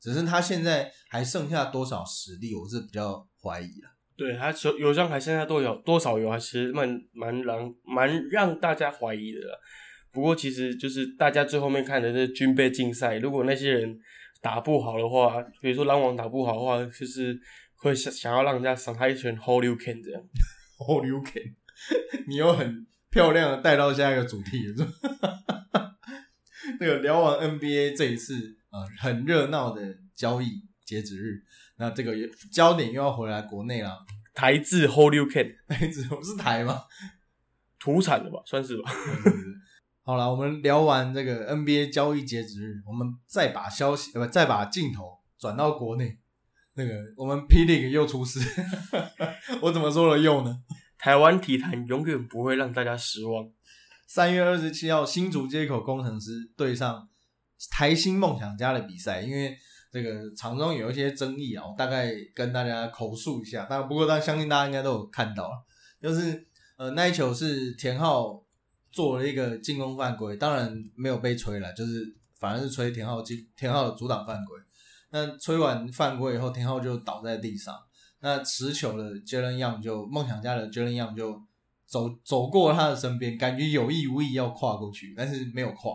[0.01, 3.91] 只是他现在还剩下多少实力，我是比较怀疑了。
[4.19, 9.41] 对他有有伤还剩下多少多少有，还是蛮蛮让蛮让大家怀疑的。
[10.13, 13.99] 不过其实就是大家最后面看的是军备竞赛，如果那些人。
[14.41, 17.37] 打不好的话，比如说篮网打不好的话，就是
[17.75, 20.23] 会想想要让人家赏他一拳 Hold you can 这样
[20.79, 21.43] ，Hold you can，
[22.29, 24.87] 你又很漂亮的带到下一个主题了，
[26.79, 28.35] 那个聊完 NBA 这一次
[28.71, 29.83] 啊，很热闹的
[30.15, 30.47] 交易
[30.85, 31.43] 截止日，
[31.79, 32.13] 那这个
[32.53, 33.99] 焦点又要回来国内了，
[34.35, 36.83] 台制 Hold you can， 台制是台吗？
[37.79, 38.91] 土产的吧，算是吧。
[40.03, 46.19] 好了，我们聊完这个 NBA 交易截止日，我们再把消息呃不，再把镜头转到国内。
[46.75, 48.41] 那个我们 P League 又出事，
[49.63, 50.63] 我怎么说了又呢？
[50.97, 53.51] 台湾体坛永远不会让大家失望。
[54.07, 57.09] 三月二十七号，新竹接口工程师对上
[57.71, 59.57] 台新梦想家的比赛，因为
[59.91, 63.67] 这个场中有一些争议啊，我大概跟大家口述一下。
[63.69, 65.65] 但不过，但相信大家应该都有看到了，
[66.01, 68.45] 就是呃那一球是田浩。
[68.91, 74.59] 做了一个进攻犯规，当然没有被吹了，就是反而是吹田浩进田浩的阻挡犯规。
[75.11, 77.77] 那吹完犯规以后，田浩就倒在地上。
[78.21, 81.39] 那持球的 Jalen Young 就梦想家的 Jalen Young 就
[81.87, 85.93] 走走过他的身边，感觉有意无意要跨过去，但是没有跨，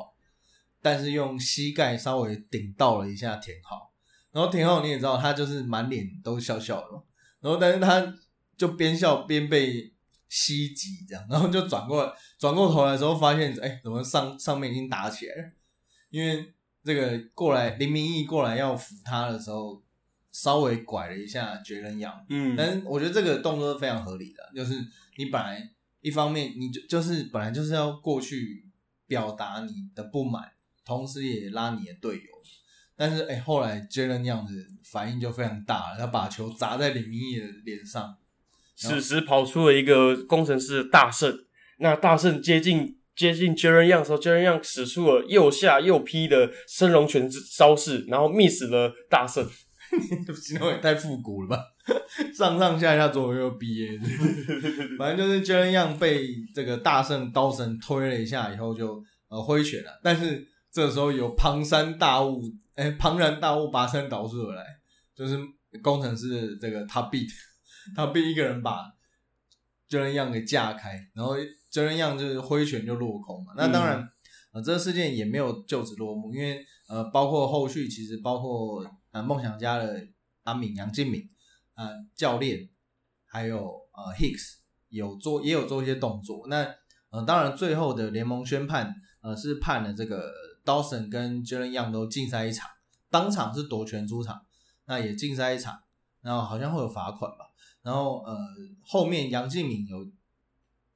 [0.84, 3.92] 但是用膝盖稍微顶到了一下田浩。
[4.32, 7.04] 然后田浩你也知道，他就是满脸都笑笑的，
[7.40, 8.14] 然后但是他
[8.56, 9.92] 就边笑边被。
[10.36, 15.52] 袭击这样，然后就转过转过头来之后，发现哎，怎么上上面已经打起来了？
[16.10, 16.52] 因为
[16.84, 19.84] 这个过来林明义过来要扶他的时候，
[20.32, 22.26] 稍微拐了一下绝人样。
[22.30, 24.74] 嗯，但是我觉得这个动作是非常合理的，就是
[25.18, 25.70] 你本来
[26.02, 28.68] 一方面你就就是本来就是要过去
[29.06, 30.53] 表达你的不满，
[30.86, 32.22] 同时也拉你的队友，
[32.96, 34.54] 但是哎，后来绝人样子
[34.92, 38.16] 反应就非常大了，他把球砸在李明义的脸上。
[38.76, 41.46] 此时跑出了一个工程师的大圣，
[41.80, 49.48] 那大圣接近接近 Jaren Young 时候，Jaren Young 使出了右下右劈的升龙拳招式，然后 miss 了大圣。
[50.42, 51.64] 形容也太复古了吧？
[52.36, 53.88] 上上下下左右右逼，
[54.98, 62.42] 反正就是 Jaren Young 被这个大圣刀神推了一下以后就呃挥拳了，但是这时候有庞山大物，
[62.76, 64.66] 哎，庞然大物拔山倒树而来，
[65.16, 65.40] 就是
[65.82, 67.30] 工程师这个他 beat。
[67.98, 68.94] 他必一个人把
[69.90, 71.36] 真人样给架开，然后
[71.70, 73.52] 真人样就是挥拳就落空嘛。
[73.58, 74.10] 那当然，
[74.54, 80.08] 呃，这个事件也没有就此落幕，因为呃，包括后续其实包括呃梦想家的
[80.44, 81.24] 阿敏杨敬敏
[81.76, 82.70] 呃教练，
[83.26, 83.58] 还有
[83.92, 86.48] 呃 Hicks 有做也有做一些动作。
[86.48, 86.66] 那
[87.10, 90.32] 呃，当然最后的联盟宣判呃是判了这个
[90.66, 92.70] Dawson 跟真人样都禁赛一场，
[93.10, 94.46] 当场是夺权出场，
[94.86, 95.80] 那也禁赛一场，
[96.22, 97.52] 然后好像会有罚款吧。
[97.82, 98.38] 然后呃，
[98.82, 100.08] 后面杨敬敏有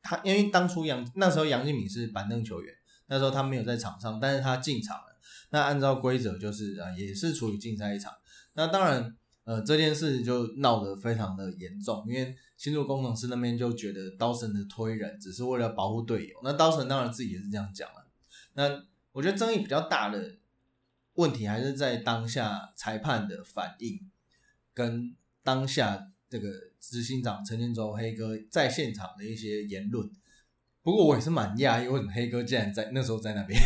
[0.02, 2.74] 他，因为当初杨那时候杨敬敏是板凳球员，
[3.08, 5.18] 那时候他没有在场上，但是他进场了。
[5.50, 8.14] 那按照规则就是啊，也是处于禁赛一场。
[8.54, 16.38] 那当然呃，这件事就闹得非常的严重，因为新竹工程师那边就觉得刀神的推人只是为了保护队友。
[16.44, 18.08] 那刀神当然自己也是这样讲了。
[18.54, 18.70] 那
[19.18, 20.38] 我觉得争议比较大的
[21.16, 24.00] 问题还是在当下裁判的反应
[24.74, 26.68] 跟当下这个。
[26.80, 30.10] 执行长陈建州黑哥在现场的一些言论，
[30.84, 33.60] 不过我也是蛮讶异，为什么黑哥竟然在那时候在那边？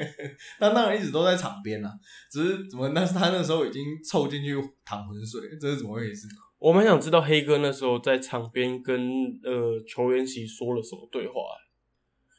[0.58, 1.92] 他当然一直都在场边啦，
[2.30, 2.90] 只是怎么？
[2.94, 4.54] 但是他那时候已经凑进去
[4.86, 6.26] 躺浑水，这是怎么回事？
[6.58, 9.10] 我蛮想知道黑哥那时候在场边跟
[9.44, 11.34] 呃球员席说了什么对话，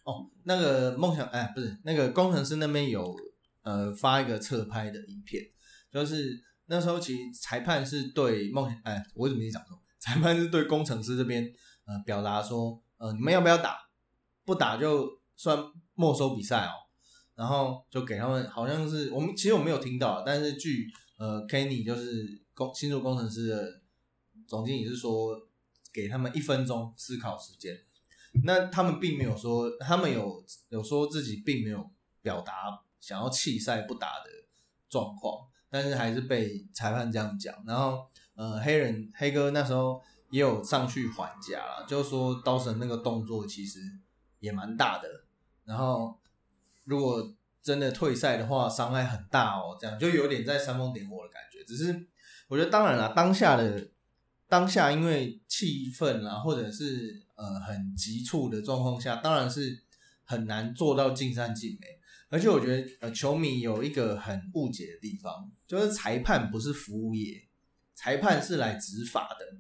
[0.04, 3.16] 哦，那个梦想哎，不是那个工程师那边有
[3.62, 5.42] 呃发一个侧拍的影片，
[5.92, 9.80] 就是那时候其实裁判是对梦想哎，我怎么没讲错？
[10.00, 11.44] 裁判是对工程师这边
[11.86, 13.78] 呃表达说，呃你们要不要打？
[14.46, 15.58] 不打就算
[15.96, 16.72] 没收比赛哦。
[17.36, 20.86] 然后就给他们好像是我们其实我没有听到，但是据
[21.18, 23.82] 呃 Kenny 就是工新竹工程师的
[24.48, 25.36] 总经理是说
[25.92, 27.74] 给他们一分钟思考时间。
[28.42, 34.30] 那他们并没有说，他们有有说自己并没有表达想要弃赛不打的
[34.90, 37.54] 状况，但是还是被裁判这样讲。
[37.68, 43.80] 然后，呃，黑人黑哥那时候也有上去还价了，就说刀神那个动作其实
[44.40, 45.08] 也蛮大的。
[45.64, 46.20] 然后，
[46.86, 51.64] 如果真的退赛的话，伤害很大哦，这样就有点在煽风点火的感觉。
[51.64, 52.08] 只是
[52.48, 53.92] 我觉得，当然了，当下的
[54.50, 57.23] 当下因为气氛啊，或者是。
[57.36, 59.84] 呃，很急促的状况下，当然是
[60.24, 61.88] 很难做到尽善尽美。
[62.30, 67.44] 而且我觉得，呃，球迷有一个很误解的地方，就是裁判不是服务业，
[67.94, 69.58] 裁判是来执法的。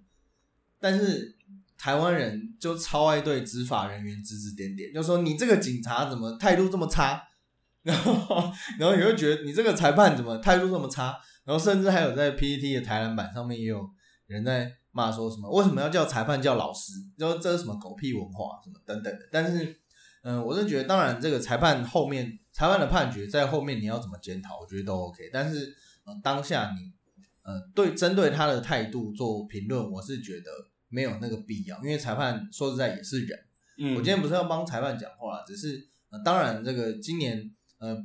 [0.79, 1.35] 但是
[1.77, 7.21] 台湾人就超爱对执法人员指指点点，就说你这个警察怎么态度这么差，
[7.83, 13.89] 然后，然后你会觉得你这个裁判怎么态度这么差，然后甚至还有在 PPT 的台篮板上面也有
[14.27, 14.77] 人在。
[14.93, 15.49] 骂说什么？
[15.49, 16.93] 为什么要叫裁判叫老师？
[17.17, 18.61] 说这是什么狗屁文化？
[18.63, 19.27] 什么等等的。
[19.31, 19.75] 但是，
[20.21, 25.29] 嗯，我是觉得，当然，这个裁判后面裁判的判决在后面你要怎么检讨，我觉得都 OK。
[25.33, 25.75] 但是，
[26.05, 26.93] 呃，当下你，
[27.41, 30.51] 呃，对针对他的态度做评论，我是觉得
[30.89, 31.75] 没有那个必要。
[31.83, 33.39] 因为裁判说实在也是人。
[33.79, 33.95] 嗯。
[33.95, 37.97] 我今天不是要帮裁判讲话，只是，呃，当然，这个今年，呃，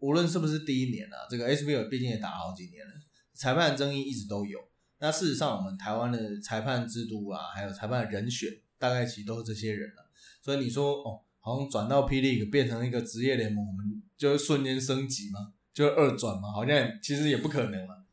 [0.00, 2.92] 无论是不是第一年啊，这个 SBL 毕竟也打了好几年了，
[3.32, 4.60] 裁判争议一直都有。
[4.98, 10.10] 那事实上，我们台湾的裁判制度啊，还有裁判人选，大概其实都是这些人了。
[10.42, 15.52] 所以你说哦，好像转到霹雳变成一个职业联盟，我们就会瞬间升级吗？
[15.74, 16.50] 就是二转吗？
[16.50, 18.04] 好像其实也不可能了。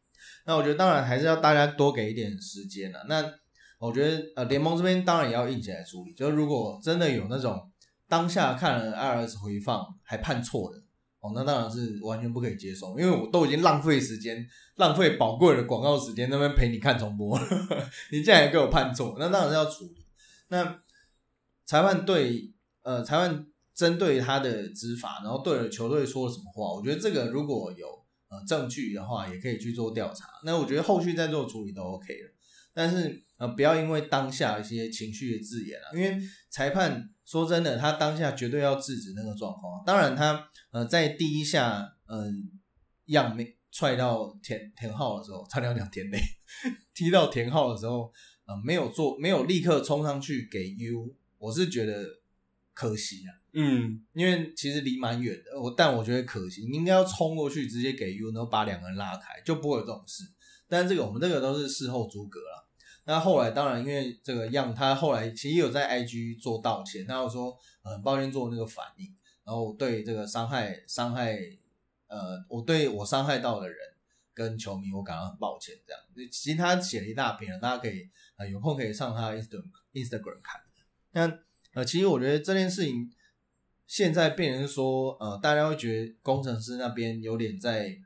[0.45, 3.05] 那我觉得当然还是要大家多给一点时间了。
[3.07, 3.23] 那
[3.79, 6.13] 我觉得呃，联盟这边当然也要硬起来处理。
[6.13, 7.71] 就如果真的有那种
[8.09, 10.82] 当下看了 IRS 回放还判错的。
[11.23, 14.45] 哦，那当然是完全不可以接受，因为我都已经浪费时间、
[14.75, 17.47] 浪费宝贵的广告时间那边陪你看重播了，
[18.11, 20.05] 你竟然给我判错，那当然是要处理。
[20.49, 20.81] 那
[21.65, 27.87] 裁判对呃裁判针对他的执法，然后对了球队说了什么话，我觉得这个如果有
[28.27, 30.27] 呃证据的话，也可以去做调查。
[30.43, 32.33] 那我觉得后续再做处理都 OK 了。
[32.73, 36.19] 但是呃不要因为当下一些情绪的字眼啊，因为
[36.49, 37.09] 裁判。
[37.25, 39.81] 说真的，他当下绝对要制止那个状况。
[39.85, 42.51] 当然，他呃在第一下嗯
[43.05, 46.19] 样没踹到田田浩的时候，差点讲田雷
[46.93, 48.11] 踢到田浩的时候，
[48.45, 52.05] 呃没有做没有立刻冲上去给 U，我是觉得
[52.73, 53.31] 可惜啊。
[53.55, 60.23] 嗯，因为其实离蛮远的，我但我觉得可惜，你应该要冲过去直接给 U，然后把两个人拉开，就不会有这种事。
[60.67, 62.67] 但这个我们这个都是事后诸葛了。
[63.05, 69.13] 那后来当然，因为这个样，他后来其实有在 IG 做道歉，他有说很抱歉做那个反应，
[69.43, 71.37] 然后对这个伤害伤害，
[72.07, 73.77] 呃，我对我伤害到的人
[74.33, 75.75] 跟球迷，我感到很抱歉。
[75.85, 80.61] 这样，其实他写了一大篇，大家可以呃有空可以上他 Instagram Instagram 看。
[81.11, 81.39] 那
[81.73, 83.11] 呃，其实我觉得这件事情
[83.85, 87.97] 现在变成说，呃，大家会觉得工程师那边有点在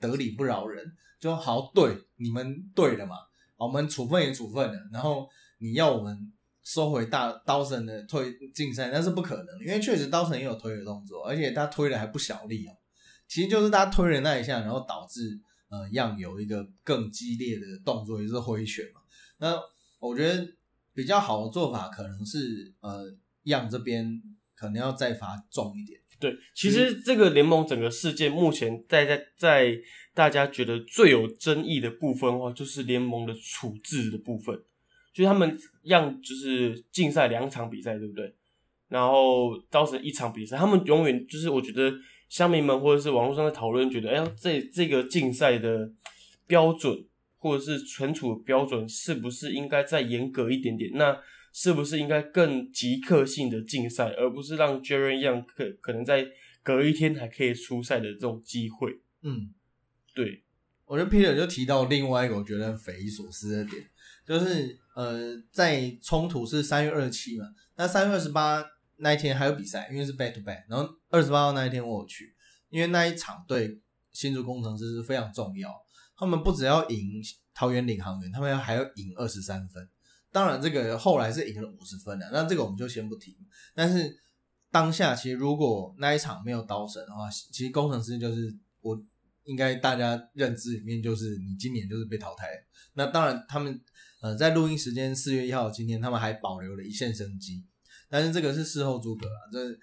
[0.00, 3.16] 得理不饶人，就好对你们对了嘛。
[3.56, 5.28] 我们处分也处分了，然后
[5.58, 6.32] 你要我们
[6.68, 12.76] 收回大刀神的退竞赛，那是不可能，因为确实刀神也有推的动作，而且他推的还不小力哦。
[13.26, 15.40] 其实就是他推了那一下，然后导致
[15.70, 19.00] 呃样有一个更激烈的动作，也是挥拳嘛。
[19.38, 19.58] 那
[19.98, 20.46] 我觉得
[20.92, 24.20] 比较好的做法可能是呃样这边
[24.54, 25.98] 可能要再罚重一点。
[26.20, 29.78] 对，其实这个联盟整个事件目前在在在。
[30.14, 34.64] 大家觉得最有争议的部分的话，就是联盟的处置的部分，
[35.18, 38.32] 就是他们让就是竞赛两场比赛，对不对？
[38.86, 41.92] 然后造成一场比赛，他们永远就是我觉得
[42.28, 45.90] 乡民们或者是网络上在讨论，觉得哎，这这个竞赛的
[46.46, 47.04] 标准
[47.36, 50.92] 或者是存储标准是不是应该再严格一点点？
[50.94, 51.20] 那
[51.52, 56.28] 是不是应该更即刻性的竞赛，而不是让 Jaren Young 可可能在
[56.62, 59.00] 隔一天还可以出赛的这种机会？
[59.22, 59.50] 嗯。
[60.14, 60.42] 对，
[60.84, 63.88] 我觉得 Peter 就提到另外一个我觉得匪夷所思的点，
[64.28, 68.62] 就是呃，在冲突是三月二十七嘛，那三月二十八
[68.96, 72.34] 那一天还有比赛，因为是 back to back，然后二十八号那一天我有去，
[72.68, 73.80] 因为那一场对
[74.12, 75.74] 新竹工程师是非常重要，
[76.16, 77.22] 他们不只要赢
[77.54, 79.88] 桃园领航员，他们要还要赢二十三分，
[80.30, 83.36] 当然这个后来是赢了五十分的，那这个我们就先不提，
[83.74, 84.14] 但是
[84.70, 89.00] 当下其实如果那一场没有刀神的话，其实工程师就是我
[89.44, 92.48] 应该大家认知里面就是你今年就是被淘汰。
[92.92, 93.80] 那当然他们
[94.20, 97.64] 呃在录音时间四月一号今天他们还保留了一线生机，
[98.08, 99.78] 但是这个是事后诸葛啊，这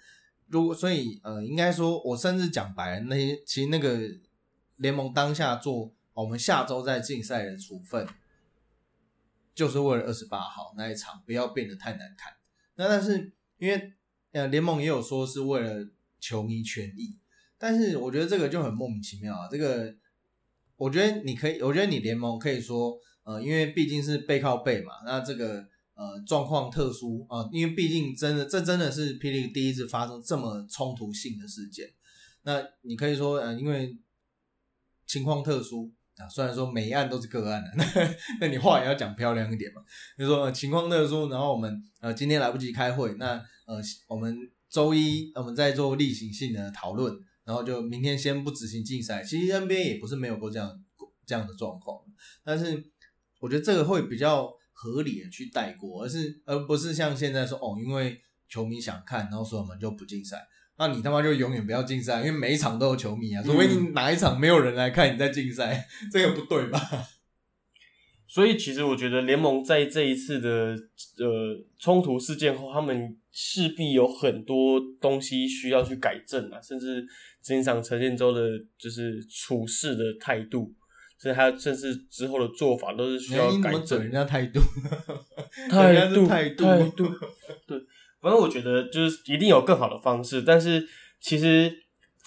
[0.48, 4.00] 如果所以呃应该说我甚至讲白了那些其实那个
[4.76, 8.06] 联盟当下做我们下周在竞赛的处分，
[9.54, 12.32] 就是为了二十八号那一场不要变得太难看。
[12.76, 13.92] 那但是因为
[14.32, 15.88] 呃联盟也有说是为了
[16.20, 17.18] 球迷权益，
[17.58, 19.48] 但是我觉得这个就很莫名其妙啊。
[19.50, 19.94] 这个
[20.76, 31.92] 我觉得你可以，我觉得你联盟可以说呃，因为毕竟是背靠背嘛，那这个呃状况特殊啊、因为毕竟真的这真的是霹雳第一次发生这么冲突性的事件。
[32.44, 33.98] 那你可以说呃，因为
[35.06, 35.92] 情况特殊。
[36.18, 37.84] 啊，虽然说每一案都是个案的，那
[38.40, 39.82] 那你话也要讲漂亮一点嘛。
[40.16, 43.32] 就说、情况特殊，然后我们呃今天来不及开会，那
[43.66, 44.34] 呃我们
[44.70, 47.14] 周一我们再做例行性的讨论，
[47.44, 49.22] 然后就明天先不执行竞赛。
[49.22, 50.82] 其实 NBA 也不是没有过这样
[51.26, 52.00] 这样的状况，
[52.42, 52.90] 但是
[53.46, 60.44] 我觉得这个会比较合理的去带过，而是而不是像现在说哦，因为球迷想看，然后所以我们就不竞赛。
[60.76, 66.80] 那你他妈就永远不要竞赛，因为每一场都有球迷啊，除非你哪一场没有人来看你在竞赛，这个不对吧？
[68.28, 70.76] 所以其实我觉得联盟在这一次的
[71.18, 77.02] 呃冲突事件后，他们势必有很多东西需要去改正啊，甚至
[77.40, 78.42] 执行长陈建州的
[78.76, 80.74] 就是处事的态度，
[81.18, 84.10] 甚至还有甚至之后的做法都是需要怎改正人。
[84.12, 84.60] 家态度？
[85.70, 87.04] 态度态度态度，
[87.66, 87.78] 对，
[88.20, 90.86] 反正我觉得就是一定有更好的方式，但是
[91.20, 91.72] 其实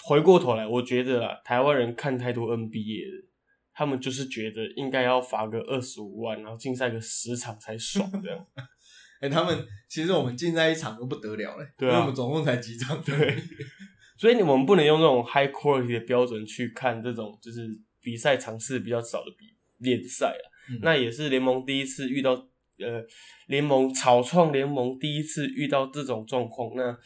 [0.04, 3.28] 回过头来，我觉得啊，台湾人看太多 NBA 了，
[3.72, 8.46] 他们就是觉得应该要罚个二十五万，然后竞赛个十场才爽这样。
[9.20, 13.36] 哎、他们其实我们竞赛一场都不得了嘞，对啊因为我们总共才几场，对，
[14.16, 17.68] 所以我们不能用那种 high quality 的标准去看这种就是
[18.00, 20.46] 比赛场次比较少的比联赛啊。
[20.70, 22.32] 嗯那也是联盟第一次遇到，
[22.78, 23.04] 呃，
[23.48, 26.96] 联盟草创联盟第一次遇到这种状况，那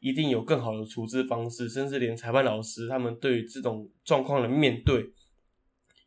[0.00, 5.12] 一定有更好的处置方式，甚至连裁判老师他们对于这种状况的面对，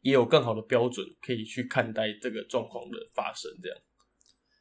[0.01, 3.49] 也有更好的标准可以去看待这个状况的发生。
[3.63, 3.77] 这样，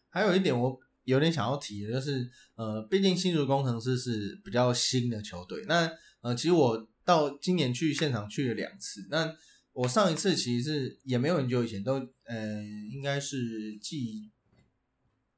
[0.08, 9.34] 还有一点我有点想要提的就是，呃，毕竟新竹工程师是比较新的球队，那呃，其实我到今年去现场去了两次，那
[9.74, 11.94] 我上一次其实是也没有很久以前，都
[12.24, 14.30] 呃应该是记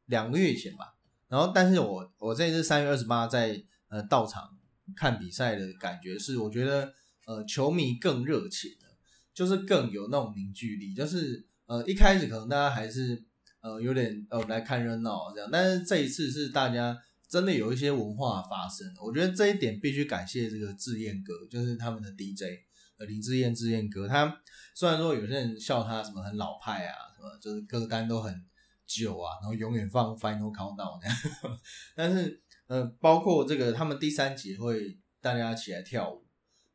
[0.05, 0.95] 两个月以前吧。
[1.29, 4.57] 然后，但是我我这次三月二十八在呃到场
[4.95, 6.93] 看比赛的感觉是，我觉得
[7.27, 8.87] 呃球迷更热情的，
[9.35, 13.25] 就是更有那种凝聚力，就是呃一开始可能大家还是
[13.63, 16.97] 呃有点呃来看热闹这样，但是这一次是大家
[17.29, 22.63] 真的有一些文化发生，我觉得这一点必须感谢这个志燕哥，就是他们的 DJ
[22.99, 24.41] 呃林志燕志燕哥，他
[24.75, 28.45] 虽然说有些人笑他什么很老派啊，什么就是歌单都很
[28.87, 31.59] 久啊，然后永远放 Final Countdown 这样，
[31.95, 36.25] 但是呃包括这个他们第三节会大家起来跳舞。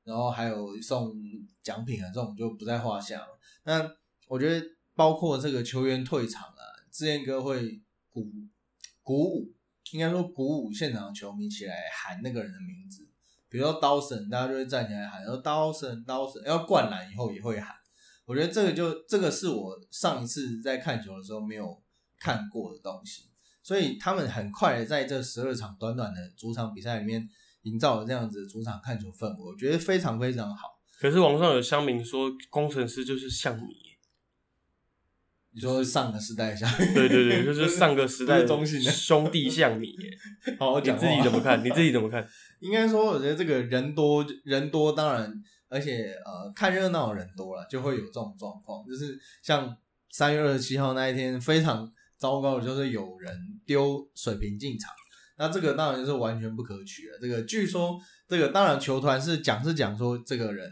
[0.03, 1.13] 然后还有送
[1.61, 3.39] 奖品啊，这种就不在话下了。
[3.65, 3.87] 那
[4.27, 4.65] 我觉得
[4.95, 8.25] 包括这个球员退场啊，志燕哥会鼓
[9.03, 9.53] 鼓舞，
[9.91, 13.07] 应该说鼓舞现场的球迷起来喊那个人的名字，
[13.51, 17.75] 比如说刀神，大家就会站起来喊，然后刀神刀神，要灌篮以后也会喊。
[18.25, 21.79] 我觉得这个就这个是我上一次在看球的时候没有
[22.17, 23.25] 看过的东西，
[23.61, 27.29] 所以他们很快的在这十二场短短的主场比赛里面。
[27.63, 30.67] 营造了这样子的主场看球氛围，我觉得非常非常好。
[30.99, 33.61] 可是网上有乡民说，工程师就是像你，
[35.53, 39.87] 你说上个时代像，对对对，就是上个时代中性的兄弟像你，
[40.47, 41.63] 你好好讲话自己怎么看？
[41.63, 42.25] 你自己怎么看？
[42.61, 45.33] 应该说，我觉得这个人多人多，当然，
[45.67, 48.85] 而且呃，看热闹的人多了，就会有这种状况。
[48.87, 49.75] 就是像
[50.09, 53.35] 三月二十七号那一天，非常糟糕的就是有人
[53.65, 54.91] 丢水瓶进场，
[55.37, 57.17] 那这个当然就是完全不可取了。
[57.19, 57.99] 这个据说，
[58.29, 60.71] 这个当然球团是讲是讲说这个人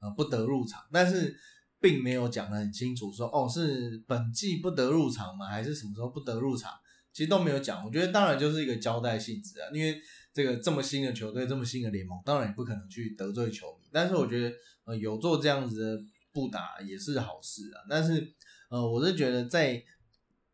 [0.00, 1.34] 呃不得入场，但是
[1.80, 5.46] 并没有讲得很清楚说哦是本季不得入场吗？
[5.46, 6.72] 还是什么时候不得入场？
[7.12, 7.84] 其实都没有讲。
[7.84, 10.00] 我觉得当然就是一个交代性质啊，因为
[10.32, 13.88] 这个这么新的球队，这么新的联盟，当然也不可能去得罪球迷。
[13.90, 14.54] 但是我觉得
[14.84, 17.82] 呃有做这样子的不打也是好事啊。
[17.88, 18.32] 但是
[18.68, 19.82] 呃我是觉得在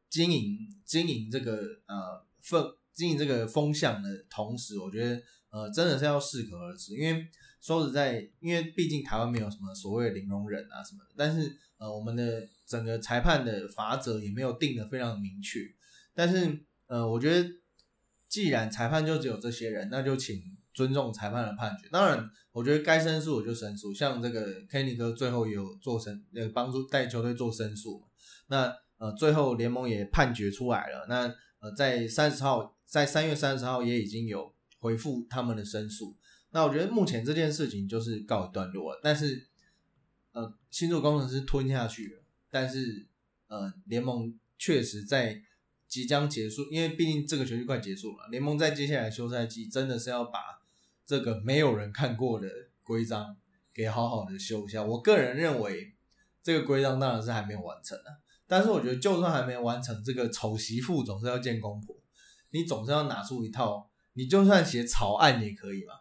[0.09, 5.21] 经营经营这个呃氛经营这个风向的同时，我觉得
[5.51, 7.29] 呃真的是要适可而止，因为
[7.67, 15.59] 说实在，因为毕竟台湾没有什么所谓零容忍啊什么的，但是呃我们的整个裁判的法则也没有定的非常明确，
[16.15, 17.51] 但是呃我觉得
[18.29, 20.41] 既然裁判就只有这些人，那就请
[20.73, 21.89] 尊重裁判的判决。
[21.91, 28.01] 当然，我觉得该申诉我就申诉，像这个 Kenny 哥最后也有做申，呃，帮助带球队做申诉。
[28.47, 31.07] 那呃，最后联盟也判决出来了。
[31.09, 36.17] 那呃，在三十号，在三月三十号也已经有回复他们的申诉。
[36.51, 39.01] 那我觉得目前这件事情就是告一段落了。
[39.03, 39.47] 但是
[40.33, 43.07] 呃，星座工程师吞下去了，但是
[43.49, 45.43] 呃，联盟确实在
[45.89, 50.39] 即将结束，因为毕竟这个球季快结束了，联盟在接下来休赛季真的是要把
[51.07, 52.49] 这个没有人看过的
[52.83, 53.37] 规章
[53.73, 54.83] 给好好的修一下。
[54.83, 55.95] 我个人认为，
[56.43, 58.05] 这个规章当然是还没有完成的。
[58.47, 61.97] 但是我觉得，就算还没完成，这个丑媳妇总是要见公婆，
[62.51, 65.95] 你总是要拿出一套，你就算写草案也可以嘛，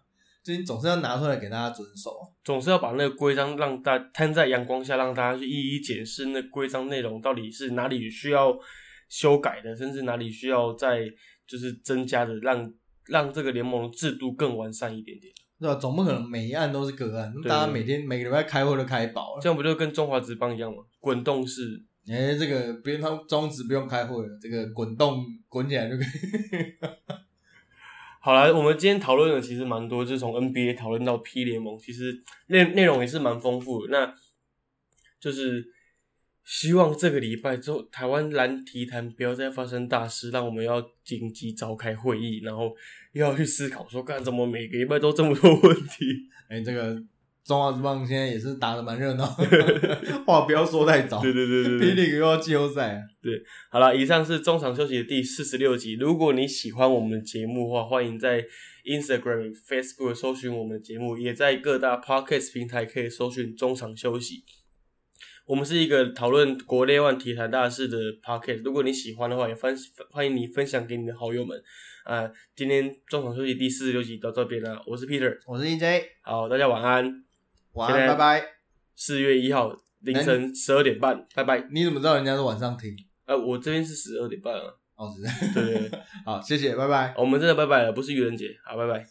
[0.45, 2.11] 就你总是要拿出来给大家遵守，
[2.43, 8.55] 总是要把那个规章让大摊在阳光下，让大家去一一解释那规章内容到底是哪里需要
[9.09, 10.99] 修改的，甚至哪里需要再
[11.47, 12.71] 就是增加的，让
[13.07, 15.73] 让这个联盟制度更完善一点点，对吧？
[15.79, 20.83] 总不可能每一案都是个案，大家每天每个礼拜开会都开饱了，这样不就跟中华职棒一样吗？
[20.99, 21.83] 滚动式。
[22.07, 26.05] 哎，这个不用他中职不用开会了，这个滚动滚起来就可以。
[28.25, 33.91] 好了，我们今天讨论的其实蛮多，就是从 NBA 讨论到 P 联盟，其实内内容也是蛮丰富的。
[33.91, 34.15] 那
[35.19, 35.63] 就是
[36.43, 42.75] 希望这个礼拜之后，台湾篮体坛不要再发生大事，让我们要紧急召开会议，然后
[43.11, 46.05] 又要去思考说，干怎么每个礼拜都这么多问题？
[46.49, 47.03] 哎，这个。
[47.45, 49.25] 中华之棒现在也是打的蛮热闹，
[50.25, 51.21] 话不要说太早。
[51.21, 52.99] 对对对对霹雳又要季后赛。
[53.21, 53.39] 对，
[53.69, 55.93] 好了，以上是中场休息的第四十六集。
[55.93, 58.43] 如果你喜欢我们的节目的话，欢迎在
[58.83, 64.43] Instagram、Facebook 搜寻我们的节目，也在各大 Podcast 平台可以搜寻中场休息。
[65.45, 68.63] 我们是一个讨论国内外体坛大事的 Podcast。
[68.63, 69.77] 如果你喜欢的话，也分
[70.09, 71.61] 欢迎你分享给你的好友们。
[72.05, 74.83] 啊，今天中场休息第四十六集到这边了。
[74.87, 76.01] 我是 Peter，我是 EJ。
[76.23, 77.24] 好，大家晚安。
[77.75, 78.45] 晚安，拜拜。
[78.95, 81.67] 四月一号凌晨十二点半，拜拜。
[81.71, 82.95] 你怎么知道人家是晚上听？
[83.25, 84.61] 呃，我这边是十二点半啊。
[84.95, 85.53] 哦，是。
[85.53, 87.13] 对对对， 好，谢谢，拜拜。
[87.17, 88.55] 我们真的拜拜了，不是愚人节。
[88.65, 89.05] 好，拜拜。